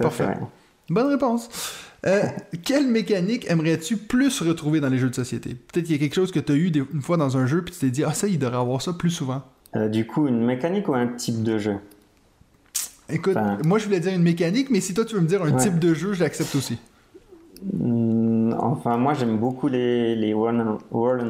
parfait. 0.00 0.34
Bonne 0.90 1.06
réponse. 1.06 1.48
Euh, 2.06 2.22
quelle 2.64 2.88
mécanique 2.88 3.48
aimerais-tu 3.50 3.96
plus 3.96 4.40
retrouver 4.42 4.80
dans 4.80 4.88
les 4.88 4.98
jeux 4.98 5.10
de 5.10 5.14
société? 5.14 5.50
Peut-être 5.54 5.84
qu'il 5.86 5.94
y 5.94 5.98
a 5.98 6.00
quelque 6.00 6.14
chose 6.14 6.32
que 6.32 6.40
tu 6.40 6.52
as 6.52 6.56
eu 6.56 6.70
des- 6.70 6.82
une 6.92 7.02
fois 7.02 7.16
dans 7.16 7.36
un 7.36 7.46
jeu, 7.46 7.62
puis 7.62 7.72
tu 7.72 7.80
t'es 7.80 7.90
dit, 7.90 8.02
ah, 8.04 8.12
ça, 8.14 8.26
il 8.26 8.38
devrait 8.38 8.56
avoir 8.58 8.82
ça 8.82 8.92
plus 8.92 9.10
souvent. 9.10 9.42
Euh, 9.76 9.88
du 9.88 10.06
coup, 10.06 10.26
une 10.28 10.44
mécanique 10.44 10.88
ou 10.88 10.94
un 10.94 11.06
type 11.08 11.42
de 11.42 11.58
jeu? 11.58 11.76
Écoute, 13.10 13.36
Enfin- 13.36 13.58
moi, 13.64 13.78
je 13.78 13.84
voulais 13.86 14.00
dire 14.00 14.12
une 14.14 14.22
mécanique, 14.22 14.68
mais 14.70 14.80
si 14.80 14.94
toi, 14.94 15.04
tu 15.04 15.14
veux 15.14 15.20
me 15.20 15.26
dire 15.26 15.42
un 15.42 15.50
Ouais. 15.52 15.62
type 15.62 15.78
de 15.78 15.94
jeu, 15.94 16.12
je 16.14 16.22
l'accepte 16.22 16.54
aussi. 16.54 16.78
Hmm, 17.72 18.52
Enfin, 18.60 18.96
moi, 18.96 19.14
j'aime 19.14 19.38
beaucoup 19.38 19.68
les, 19.68 20.14
les 20.16 20.32
roll 20.32 20.60
and, 20.60 20.78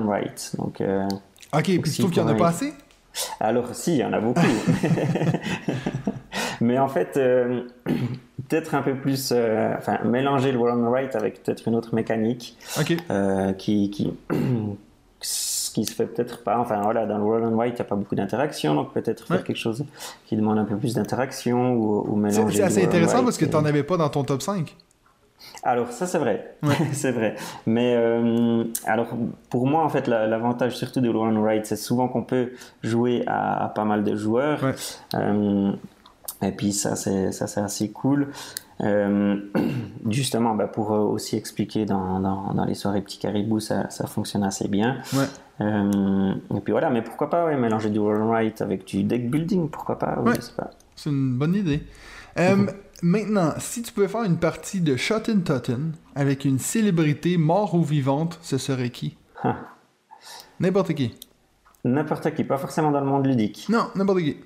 write. 0.07 0.53
Donc, 0.59 0.81
euh, 0.81 1.07
Ok, 1.53 1.65
puis 1.65 1.81
tu 1.83 1.99
trouves 1.99 2.11
qu'il 2.11 2.23
y 2.23 2.25
en 2.25 2.29
a 2.29 2.35
pas 2.35 2.49
assez? 2.49 2.73
alors, 3.41 3.75
si, 3.75 3.95
il 3.95 3.99
y 3.99 4.05
en 4.05 4.13
a 4.13 4.21
beaucoup. 4.21 4.41
Mais 6.61 6.79
en 6.79 6.89
fait, 6.89 7.17
euh, 7.17 7.63
peut-être 8.49 8.75
un 8.75 8.83
peu 8.83 8.95
plus. 8.97 9.31
euh, 9.33 9.73
enfin, 9.77 9.99
mélanger 10.05 10.53
le 10.53 10.59
roll 10.59 10.71
and 10.73 10.91
write 10.91 11.15
avec 11.17 11.43
peut-être 11.43 11.69
une 11.69 11.75
autre 11.75 11.95
mécanique 11.95 12.57
Ok. 12.79 12.97
qui. 13.59 13.91
qui 13.91 14.13
qui 15.81 15.85
se 15.85 15.95
fait 15.95 16.07
peut-être 16.07 16.43
pas, 16.43 16.59
enfin 16.59 16.81
voilà, 16.83 17.07
dans 17.07 17.19
le 17.19 17.25
roll 17.25 17.45
and 17.45 17.55
write, 17.57 17.75
il 17.75 17.77
n'y 17.77 17.81
a 17.83 17.85
pas 17.85 17.95
beaucoup 17.97 18.15
d'interaction, 18.17 18.75
donc 18.75 18.93
peut-être 18.93 19.27
faire 19.27 19.37
Ouais. 19.39 19.43
quelque 19.45 19.57
chose 19.57 19.85
qui 20.27 20.37
demande 20.37 20.59
un 20.59 20.65
peu 20.65 20.77
plus 20.77 20.95
d'interaction 20.95 21.75
ou, 21.75 22.01
ou 22.09 22.15
C'est 22.31 22.39
mélanger. 22.39 22.57
c'est 22.57 22.63
assez 22.65 22.85
intéressant 22.85 23.23
parce 23.23 23.39
que 23.39 23.45
tu 23.45 23.53
n'en 23.53 23.65
avais 23.65 23.83
pas 23.85 23.97
dans 23.97 24.09
ton 24.09 24.25
top 24.25 24.43
5. 24.43 24.77
Alors 25.63 25.93
ça 25.93 26.07
c'est 26.07 26.19
vrai, 26.19 26.57
Ouais. 26.65 26.75
c'est 26.93 27.13
vrai. 27.13 27.37
Mais 27.67 27.95
euh, 27.97 28.65
alors 28.87 29.07
pour 29.51 29.67
moi 29.69 29.85
en 29.85 29.89
fait 29.89 30.09
la- 30.09 30.27
l'avantage 30.27 30.77
surtout 30.77 31.01
de 31.01 31.09
Roll 31.09 31.37
and 31.37 31.41
Write 31.41 31.65
c'est 31.67 31.77
souvent 31.77 32.09
qu'on 32.09 32.23
peut 32.25 32.51
jouer 32.83 33.23
à, 33.29 33.65
à 33.65 33.69
pas 33.69 33.85
mal 33.85 34.03
de 34.03 34.17
joueurs. 34.17 34.63
Ouais. 34.65 34.75
Euh, 35.15 35.71
et 36.43 36.53
puis 36.53 36.73
ça 36.73 36.97
c'est 36.97 37.31
ça 37.33 37.47
c'est 37.47 37.61
assez 37.61 37.91
cool. 37.93 38.29
Euh, 38.81 39.37
justement 40.09 40.55
bah, 40.55 40.67
pour 40.69 40.91
aussi 40.91 41.37
expliquer 41.37 41.85
dans, 41.85 42.21
dans, 42.21 42.53
dans 42.55 42.65
les 42.65 42.75
soirées 42.75 43.01
petits 43.01 43.19
caribous 43.19 43.61
ça, 43.61 43.91
ça 43.91 44.07
fonctionne 44.07 44.43
assez 44.45 44.69
bien. 44.69 44.97
Ouais. 45.15 45.25
Euh, 45.61 46.35
et 46.55 46.61
puis 46.61 46.71
voilà 46.71 46.89
mais 46.89 47.03
pourquoi 47.03 47.29
pas 47.31 47.47
ouais, 47.47 47.57
mélanger 47.57 47.91
du 47.91 47.99
Roll 47.99 48.23
and 48.23 48.29
Write 48.29 48.61
avec 48.63 48.85
du 48.85 49.03
deck 49.03 49.29
building 49.29 49.69
pourquoi 49.69 49.99
pas 49.99 50.21
Ouais. 50.21 50.35
pas. 50.57 50.71
C'est 50.95 51.11
une 51.11 51.37
bonne 51.37 51.55
idée. 51.55 51.83
Euh, 52.39 52.67
Maintenant, 53.03 53.53
si 53.59 53.83
tu 53.83 53.93
pouvais 53.93 54.09
faire 54.09 54.25
une 54.25 54.39
partie 54.39 54.81
de 54.81 54.97
Shot 54.97 55.31
and 55.31 55.41
Totten 55.45 55.93
avec 56.17 56.45
une 56.45 56.59
célébrité 56.59 57.37
mort 57.37 57.75
ou 57.75 57.83
vivante, 57.85 58.39
ce 58.43 58.59
serait 58.59 58.91
qui? 58.91 59.17
Ah. 59.45 59.57
N'importe 60.59 60.93
qui. 60.95 61.15
N'importe 61.85 62.35
qui 62.35 62.43
pas 62.43 62.59
forcément 62.59 62.91
dans 62.91 62.99
le 63.01 63.07
monde 63.07 63.25
ludique. 63.27 63.67
Non, 63.69 63.87
n'importe 63.95 64.19
qui. 64.19 64.37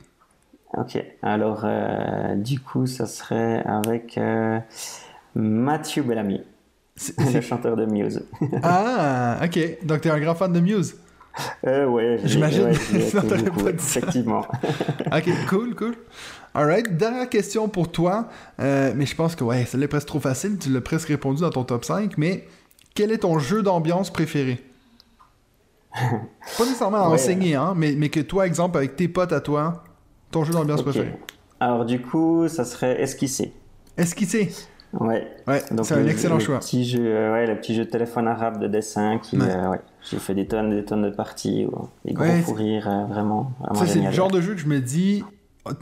Ok, 0.76 1.02
alors 1.22 1.62
euh, 1.64 2.34
du 2.36 2.60
coup, 2.60 2.86
ça 2.86 3.06
serait 3.06 3.62
avec 3.64 4.18
Matthew 5.34 6.00
Bellamy, 6.02 6.42
le 7.32 7.40
chanteur 7.40 7.76
de 7.76 7.86
Muse. 7.86 8.26
Ah, 8.62 9.38
ok. 9.44 9.84
Donc, 9.86 10.02
t'es 10.02 10.10
un 10.10 10.20
grand 10.20 10.34
fan 10.34 10.52
de 10.52 10.60
Muse. 10.60 10.96
Euh, 11.66 11.86
ouais, 11.86 12.18
J'imagine. 12.24 12.64
ouais, 12.64 12.72
effectivement. 13.74 14.46
Ok, 15.12 15.28
cool, 15.48 15.74
cool. 15.74 15.94
Alright, 16.54 16.96
dernière 16.96 17.28
question 17.28 17.68
pour 17.68 17.90
toi. 17.90 18.28
Euh, 18.60 18.92
mais 18.94 19.06
je 19.06 19.14
pense 19.16 19.34
que, 19.34 19.42
ouais, 19.44 19.64
celle-là 19.64 19.84
est 19.84 19.88
presque 19.88 20.06
trop 20.08 20.20
facile. 20.20 20.58
Tu 20.58 20.68
l'as 20.70 20.80
presque 20.82 21.08
répondu 21.08 21.40
dans 21.40 21.50
ton 21.50 21.64
top 21.64 21.84
5. 21.84 22.18
Mais 22.18 22.46
quel 22.94 23.10
est 23.12 23.18
ton 23.18 23.38
jeu 23.38 23.62
d'ambiance 23.62 24.10
préféré? 24.12 24.62
Pas 25.94 26.64
nécessairement 26.64 26.98
à 27.04 27.08
Ouais. 27.08 27.14
enseigner, 27.14 27.54
hein, 27.54 27.74
mais, 27.76 27.94
mais 27.96 28.08
que 28.08 28.20
toi, 28.20 28.46
exemple, 28.46 28.76
avec 28.78 28.96
tes 28.96 29.08
potes 29.08 29.32
à 29.32 29.40
toi, 29.40 29.84
ton 30.30 30.44
jeu 30.44 30.52
d'ambiance 30.52 30.82
préféré. 30.82 31.14
Alors 31.60 31.84
du 31.84 32.00
coup, 32.02 32.48
ça 32.48 32.64
serait 32.64 33.00
esquisser. 33.00 33.52
Esquisser. 33.96 34.50
Ouais. 34.92 35.26
Ouais, 35.46 35.62
c'est 35.82 35.92
un 35.94 36.00
le- 36.00 36.08
excellent 36.08 36.34
le 36.36 36.40
choix. 36.40 36.58
Petit 36.58 36.84
jeu, 36.84 37.00
euh, 37.04 37.32
ouais, 37.32 37.46
le 37.46 37.56
petit 37.56 37.74
jeu 37.74 37.84
de 37.84 37.90
téléphone 37.90 38.26
arabe 38.28 38.60
de 38.60 38.66
dessin 38.68 39.18
qui, 39.18 39.36
Ouais. 39.38 39.46
euh, 39.48 39.76
j'ai 40.10 40.18
fait 40.18 40.34
des 40.34 40.46
tonnes, 40.46 40.70
des 40.70 40.84
tonnes 40.84 41.02
de 41.02 41.10
parties, 41.10 41.66
des 42.04 42.12
gros 42.12 42.24
Ouais, 42.24 42.42
euh, 42.48 43.04
vraiment, 43.08 43.52
vraiment 43.60 43.74
Ça, 43.74 43.86
c'est 43.86 44.00
le 44.00 44.10
genre 44.10 44.30
de 44.30 44.40
jeu 44.40 44.54
que 44.54 44.60
je 44.60 44.66
me 44.66 44.80
dis, 44.80 45.22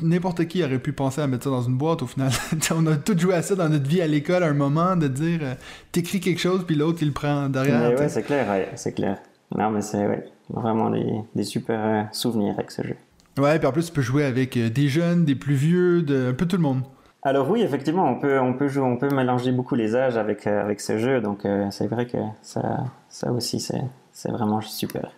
n'importe 0.03 0.47
qui 0.47 0.63
aurait 0.63 0.79
pu 0.79 0.93
penser 0.93 1.21
à 1.21 1.27
mettre 1.27 1.45
ça 1.45 1.51
dans 1.51 1.63
une 1.63 1.77
boîte 1.77 2.03
au 2.03 2.07
final. 2.07 2.31
On 2.75 2.87
a 2.87 2.97
tous 2.97 3.19
joué 3.19 3.35
à 3.35 3.43
ça 3.43 3.55
dans 3.55 3.69
notre 3.69 3.89
vie 3.89 4.03
à 4.03 4.07
l'école 4.07 4.43
à 4.43 4.49
un 4.49 4.55
moment, 4.55 4.97
de 4.97 5.09
dire, 5.09 5.41
euh, 5.43 5.55
t'écris 5.93 6.21
quelque 6.21 6.41
chose, 6.41 6.65
puis 6.67 6.77
l'autre, 6.77 6.99
il 7.03 7.09
le 7.09 7.15
prend 7.15 7.49
derrière. 7.49 7.99
Ouais, 7.99 8.09
c'est 8.09 8.23
clair, 8.23 8.49
ouais, 8.49 8.69
c'est 8.75 8.93
clair. 8.93 9.19
Non, 9.57 9.71
mais 9.71 9.81
c'est 9.81 10.07
ouais, 10.07 10.25
vraiment 10.51 10.91
des, 10.91 11.23
des 11.35 11.45
super 11.45 11.81
euh, 11.83 12.03
souvenirs 12.13 12.55
avec 12.59 12.71
ce 12.71 12.83
jeu. 12.83 12.97
Ouais, 13.39 13.59
puis 13.59 13.67
en 13.67 13.73
plus, 13.73 13.87
tu 13.87 13.93
peux 13.93 14.03
jouer 14.03 14.25
avec 14.25 14.57
euh, 14.57 14.69
des 14.69 14.89
jeunes, 14.89 15.25
des 15.25 15.35
plus 15.35 15.55
vieux, 15.55 16.03
de, 16.03 16.31
un 16.31 16.35
peu 16.35 16.47
tout 16.47 16.57
le 16.57 16.63
monde. 16.63 16.83
Alors 17.23 17.51
oui, 17.51 17.63
effectivement, 17.63 18.05
on 18.05 18.19
peut, 18.19 18.39
on 18.39 18.55
peut 18.55 18.69
jouer, 18.69 18.83
on 18.83 18.97
peut 18.97 19.11
mélanger 19.11 19.53
beaucoup 19.53 19.75
les 19.75 19.95
âges 19.95 20.17
avec, 20.17 20.47
avec 20.47 20.81
ce 20.81 20.97
jeu, 20.97 21.21
donc 21.21 21.47
c'est 21.71 21.87
vrai 21.87 22.07
que 22.07 22.17
ça, 22.41 22.79
ça 23.11 23.31
aussi, 23.31 23.61
c'est, 23.61 23.83
c'est 24.21 24.31
vraiment 24.31 24.61
super. 24.61 25.13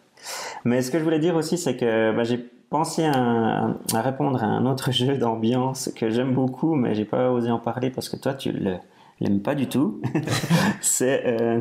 Mais 0.65 0.81
ce 0.83 0.93
que 0.93 0.99
je 0.99 1.05
voulais 1.05 1.19
dire 1.19 1.35
aussi, 1.35 1.59
c'est 1.59 1.77
que 1.77 2.15
bah, 2.15 2.23
j'ai 2.23 2.39
pensé 2.39 3.05
à, 3.05 3.75
à 3.95 4.01
répondre 4.01 4.43
à 4.43 4.47
un 4.47 4.65
autre 4.65 4.93
jeu 5.01 5.17
d'ambiance 5.17 5.91
que 5.97 6.09
j'aime 6.09 6.33
beaucoup, 6.33 6.77
mais 6.77 6.95
j'ai 6.95 7.05
pas 7.05 7.31
osé 7.33 7.51
en 7.51 7.59
parler 7.59 7.91
parce 7.91 8.09
que 8.09 8.17
toi, 8.17 8.35
tu 8.35 8.53
le 8.53 8.77
l'aimes 9.21 9.41
pas 9.41 9.55
du 9.55 9.69
tout. 9.69 10.01
c'est 10.81 11.23
euh, 11.27 11.61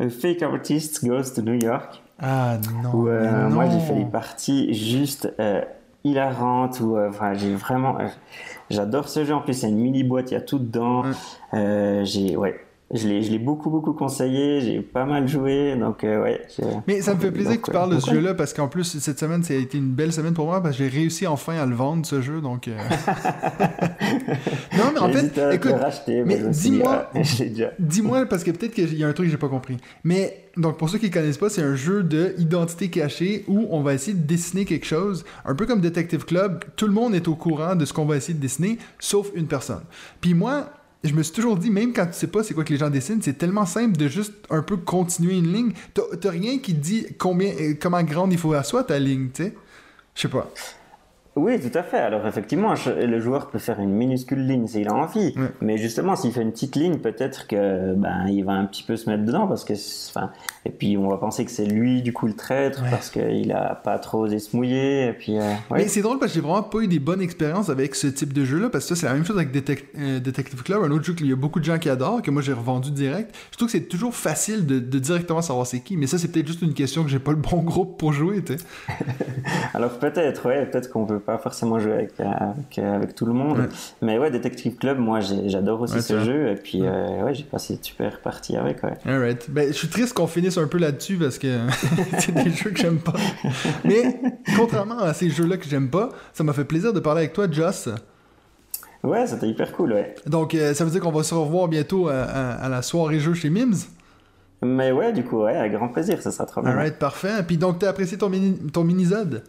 A 0.00 0.08
Fake 0.20 0.42
Artist 0.42 1.04
Goes 1.04 1.32
to 1.34 1.42
New 1.42 1.60
York. 1.60 2.02
Ah 2.20 2.58
non. 2.82 2.90
où 2.92 3.08
euh, 3.08 3.48
moi 3.48 3.64
j'ai 3.70 3.80
fait 3.80 3.94
des 3.94 4.04
parties 4.04 4.74
juste 4.74 5.32
euh, 5.40 5.62
hilarantes 6.04 6.80
où 6.80 6.94
euh, 6.96 7.08
enfin, 7.08 7.32
j'ai 7.32 7.54
vraiment 7.54 7.98
euh, 7.98 8.08
j'adore 8.68 9.08
ce 9.08 9.24
jeu 9.24 9.34
en 9.34 9.40
plus 9.40 9.64
a 9.64 9.68
une 9.68 9.78
mini 9.78 10.04
boîte 10.04 10.30
il 10.30 10.34
y 10.34 10.36
a 10.36 10.42
tout 10.42 10.58
dedans. 10.58 11.02
Euh, 11.54 12.04
j'ai 12.04 12.36
ouais 12.36 12.60
je 12.92 13.06
l'ai 13.06 13.22
je 13.22 13.30
l'ai 13.30 13.38
beaucoup 13.38 13.70
beaucoup 13.70 13.92
conseillé 13.92 14.60
j'ai 14.62 14.80
pas 14.80 15.04
mal 15.04 15.28
joué 15.28 15.76
donc 15.76 16.02
euh, 16.02 16.22
ouais 16.22 16.40
Mais 16.88 17.02
ça 17.02 17.14
me 17.14 17.20
fait 17.20 17.30
plaisir 17.30 17.52
Donc, 17.52 17.60
que 17.60 17.66
tu 17.66 17.70
parles 17.72 17.94
de 17.94 18.00
ce 18.00 18.10
jeu-là 18.10 18.34
parce 18.34 18.52
qu'en 18.52 18.68
plus, 18.68 18.98
cette 18.98 19.18
semaine, 19.18 19.42
ça 19.42 19.54
a 19.54 19.56
été 19.56 19.78
une 19.78 19.90
belle 19.90 20.12
semaine 20.12 20.34
pour 20.34 20.46
moi 20.46 20.62
parce 20.62 20.76
que 20.76 20.84
j'ai 20.84 20.90
réussi 20.90 21.26
enfin 21.26 21.56
à 21.56 21.66
le 21.66 21.74
vendre, 21.74 22.04
ce 22.04 22.20
jeu. 22.20 22.40
Donc. 22.40 22.68
euh. 22.68 22.76
non, 24.76 24.84
mais 24.92 25.00
en 25.00 25.12
fait, 25.12 25.38
à 25.38 25.54
écoute, 25.54 25.72
racheter 25.72 26.22
mais 26.24 26.38
dis-moi- 26.38 27.08
ah, 27.14 27.18
déjà 27.38 27.70
Dis-moi, 27.78 28.26
parce 28.26 28.44
que 28.44 28.50
peut-être 28.50 28.74
qu'il 28.74 28.96
y 28.98 29.04
a 29.04 29.08
un 29.08 29.12
truc 29.12 29.26
que 29.26 29.32
j'ai 29.32 29.38
pas 29.38 29.48
compris. 29.48 29.76
Mais, 30.04 30.44
donc, 30.56 30.78
pour 30.78 30.88
ceux 30.88 30.98
qui 30.98 31.06
ne 31.06 31.12
connaissent 31.12 31.38
pas, 31.38 31.50
c'est 31.50 31.62
un 31.62 31.74
jeu 31.76 32.02
de 32.02 32.34
identité 32.38 32.88
cachée 32.88 33.44
où 33.48 33.66
on 33.70 33.82
va 33.82 33.94
essayer 33.94 34.16
de 34.16 34.26
dessiner 34.26 34.64
quelque 34.64 34.86
chose. 34.86 35.24
Un 35.44 35.54
peu 35.54 35.66
comme 35.66 35.80
Detective 35.80 36.24
Club, 36.24 36.64
tout 36.76 36.86
le 36.86 36.92
monde 36.92 37.14
est 37.14 37.28
au 37.28 37.34
courant 37.36 37.76
de 37.76 37.84
ce 37.84 37.92
qu'on 37.92 38.04
va 38.06 38.16
essayer 38.16 38.34
de 38.34 38.40
dessiner, 38.40 38.78
sauf 38.98 39.30
une 39.34 39.46
personne. 39.46 39.82
Puis 40.20 40.34
moi, 40.34 40.68
je 41.02 41.14
me 41.14 41.22
suis 41.22 41.32
toujours 41.32 41.56
dit, 41.56 41.70
même 41.70 41.92
quand 41.92 42.06
tu 42.06 42.12
sais 42.12 42.26
pas 42.26 42.42
c'est 42.42 42.54
quoi 42.54 42.64
que 42.64 42.72
les 42.72 42.78
gens 42.78 42.90
dessinent, 42.90 43.22
c'est 43.22 43.38
tellement 43.38 43.66
simple 43.66 43.96
de 43.96 44.08
juste 44.08 44.34
un 44.50 44.62
peu 44.62 44.76
continuer 44.76 45.38
une 45.38 45.52
ligne. 45.52 45.72
T'as 45.94 46.30
rien 46.30 46.58
qui 46.58 46.74
dit 46.74 47.06
combien, 47.18 47.52
euh, 47.58 47.74
comment 47.80 48.02
grande 48.02 48.32
il 48.32 48.38
faut 48.38 48.50
qu'elle 48.50 48.64
soit 48.64 48.84
ta 48.84 48.98
ligne, 48.98 49.30
tu 49.32 49.44
sais. 49.44 49.54
Je 50.14 50.22
sais 50.22 50.28
pas. 50.28 50.52
Oui, 51.36 51.60
tout 51.60 51.76
à 51.78 51.82
fait. 51.84 51.98
Alors 51.98 52.26
effectivement, 52.26 52.74
le 52.86 53.20
joueur 53.20 53.50
peut 53.50 53.60
faire 53.60 53.78
une 53.80 53.92
minuscule 53.92 54.44
ligne 54.46 54.66
s'il 54.66 54.88
a 54.88 54.94
envie, 54.94 55.32
mais 55.60 55.78
justement, 55.78 56.16
s'il 56.16 56.32
fait 56.32 56.42
une 56.42 56.50
petite 56.50 56.74
ligne, 56.74 56.96
peut-être 56.98 57.46
que 57.46 57.94
ben 57.94 58.26
il 58.28 58.42
va 58.44 58.52
un 58.52 58.64
petit 58.64 58.82
peu 58.82 58.96
se 58.96 59.08
mettre 59.08 59.24
dedans 59.24 59.46
parce 59.46 59.64
que, 59.64 59.74
enfin, 60.10 60.30
et 60.64 60.70
puis 60.70 60.96
on 60.98 61.08
va 61.08 61.18
penser 61.18 61.44
que 61.44 61.50
c'est 61.52 61.66
lui 61.66 62.02
du 62.02 62.12
coup 62.12 62.26
le 62.26 62.34
traître 62.34 62.82
Ouais. 62.82 62.90
parce 62.90 63.10
qu'il 63.10 63.52
a 63.52 63.74
pas 63.76 63.98
trop 64.00 64.20
osé 64.24 64.38
se 64.40 64.56
mouiller. 64.56 65.06
Et 65.08 65.12
puis, 65.12 65.38
euh, 65.38 65.42
ouais. 65.70 65.78
Mais 65.82 65.88
c'est 65.88 66.02
drôle 66.02 66.18
parce 66.18 66.32
que 66.32 66.34
j'ai 66.36 66.40
vraiment 66.40 66.62
pas 66.64 66.78
eu 66.80 66.88
des 66.88 66.98
bonnes 66.98 67.22
expériences 67.22 67.68
avec 67.70 67.94
ce 67.94 68.08
type 68.08 68.32
de 68.32 68.44
jeu-là, 68.44 68.68
parce 68.68 68.88
que 68.88 68.94
c'est 68.96 69.06
la 69.06 69.14
même 69.14 69.24
chose 69.24 69.36
avec 69.36 69.52
Detec- 69.54 69.84
euh, 69.98 70.18
Detective 70.18 70.62
Club, 70.64 70.82
un 70.82 70.90
autre 70.90 71.04
jeu 71.04 71.14
qu'il 71.14 71.28
y 71.28 71.32
a 71.32 71.36
beaucoup 71.36 71.60
de 71.60 71.64
gens 71.64 71.78
qui 71.78 71.88
adorent, 71.88 72.22
que 72.22 72.30
moi 72.32 72.42
j'ai 72.42 72.52
revendu 72.52 72.90
direct. 72.90 73.32
Je 73.52 73.56
trouve 73.56 73.68
que 73.68 73.72
c'est 73.72 73.84
toujours 73.88 74.14
facile 74.16 74.66
de, 74.66 74.78
de 74.80 74.98
directement 74.98 75.42
savoir 75.42 75.66
c'est 75.66 75.80
qui, 75.80 75.96
mais 75.96 76.06
ça, 76.08 76.18
c'est 76.18 76.28
peut-être 76.32 76.48
juste 76.48 76.62
une 76.62 76.74
question 76.74 77.04
que 77.04 77.08
j'ai 77.08 77.18
pas 77.20 77.30
le 77.30 77.36
bon 77.36 77.58
groupe 77.62 77.98
pour 77.98 78.12
jouer, 78.12 78.42
tu. 78.42 78.54
Alors 79.74 79.90
peut-être, 79.98 80.46
ouais, 80.48 80.66
peut-être 80.66 80.90
qu'on 80.90 81.06
peut 81.06 81.19
pas 81.20 81.38
forcément 81.38 81.78
jouer 81.78 81.92
avec 81.92 82.18
avec, 82.20 82.78
avec 82.78 83.14
tout 83.14 83.26
le 83.26 83.32
monde, 83.32 83.58
Ouais. 83.58 83.68
mais 84.02 84.18
ouais, 84.18 84.30
Detective 84.30 84.76
Club, 84.76 84.98
moi 84.98 85.20
j'adore 85.20 85.80
aussi 85.82 85.94
Ouais, 85.94 86.00
ce 86.02 86.20
jeu 86.20 86.48
et 86.48 86.54
puis 86.56 86.80
euh, 86.82 87.22
ouais, 87.24 87.34
j'ai 87.34 87.44
passé 87.44 87.74
une 87.74 87.82
super 87.82 88.20
partie 88.20 88.56
avec. 88.56 88.82
Ouais. 88.82 88.94
Alright. 89.04 89.50
Ben, 89.50 89.68
je 89.68 89.72
suis 89.76 89.88
triste 89.88 90.14
qu'on 90.14 90.26
finisse 90.26 90.58
un 90.58 90.66
peu 90.66 90.78
là-dessus 90.78 91.16
parce 91.16 91.38
que 91.38 91.58
c'est 92.18 92.32
des 92.34 92.50
jeux 92.50 92.70
que 92.70 92.78
j'aime 92.78 92.98
pas. 92.98 93.14
Mais, 93.84 94.20
contrairement 94.56 94.98
à 94.98 95.14
ces 95.14 95.30
jeux-là 95.30 95.56
que 95.56 95.66
j'aime 95.68 95.88
pas, 95.90 96.08
ça 96.32 96.42
m'a 96.44 96.52
fait 96.52 96.64
plaisir 96.64 96.92
de 96.92 97.00
parler 97.00 97.20
avec 97.20 97.32
toi, 97.32 97.46
Joss. 97.50 97.88
Ouais, 99.02 99.26
c'était 99.26 99.48
hyper 99.48 99.72
cool, 99.72 99.94
ouais. 99.94 100.14
Donc, 100.26 100.54
euh, 100.54 100.74
ça 100.74 100.84
veut 100.84 100.90
dire 100.90 101.00
qu'on 101.00 101.10
va 101.12 101.22
se 101.22 101.34
revoir 101.34 101.68
bientôt 101.68 102.08
à, 102.08 102.14
à- 102.16 102.52
à 102.64 102.68
la 102.68 102.82
soirée 102.82 103.18
jeu 103.18 103.32
chez 103.32 103.48
Mims? 103.48 103.86
Mais 104.62 104.92
ouais, 104.92 105.10
du 105.14 105.24
coup, 105.24 105.42
ouais, 105.44 105.56
avec 105.56 105.72
grand 105.72 105.88
plaisir, 105.88 106.20
ça 106.20 106.30
sera 106.30 106.44
trop 106.44 106.60
bien. 106.60 106.72
Alright, 106.72 106.98
parfait. 106.98 107.42
Puis 107.46 107.56
donc, 107.56 107.78
t'as 107.78 107.88
apprécié 107.88 108.18
ton 108.18 108.28
mini 108.28 108.58
ton 108.70 108.84
minisode? 108.84 109.42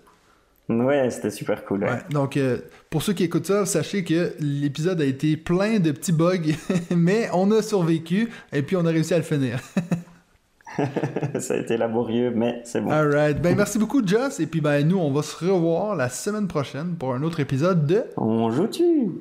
Ouais, 0.80 1.10
c'était 1.10 1.32
super 1.32 1.66
cool. 1.66 1.84
Ouais. 1.84 2.00
donc, 2.10 2.38
euh, 2.38 2.58
pour 2.90 3.02
ceux 3.02 3.14
qui 3.14 3.24
écoutent 3.24 3.48
ça, 3.48 3.66
sachez 3.66 4.04
que 4.04 4.34
l'épisode 4.40 5.02
a 5.02 5.06
été 5.06 5.38
plein 5.38 5.80
de 5.80 5.92
petits 5.92 6.12
bugs, 6.12 6.56
mais 6.96 7.30
on 7.34 7.52
a 7.52 7.62
survécu 7.62 8.30
et 8.52 8.62
puis 8.62 8.76
on 8.76 8.86
a 8.86 8.90
réussi 8.90 9.14
à 9.14 9.18
le 9.18 9.24
finir. 9.24 9.60
ça 11.40 11.54
a 11.54 11.58
été 11.58 11.78
laborieux, 11.78 12.32
mais 12.36 12.62
c'est 12.64 12.82
bon. 12.82 12.92
Alright. 12.92 13.42
Ben, 13.42 13.56
merci 13.56 13.78
beaucoup, 13.78 14.06
Joss. 14.06 14.40
Et 14.40 14.48
puis, 14.48 14.62
ben, 14.62 14.88
nous, 14.88 14.98
on 14.98 15.12
va 15.12 15.22
se 15.22 15.46
revoir 15.46 15.96
la 15.96 16.10
semaine 16.10 16.48
prochaine 16.48 16.96
pour 16.98 17.14
un 17.14 17.24
autre 17.24 17.40
épisode 17.40 17.86
de 17.86 18.04
On 18.18 18.50
joue-tu? 18.52 19.12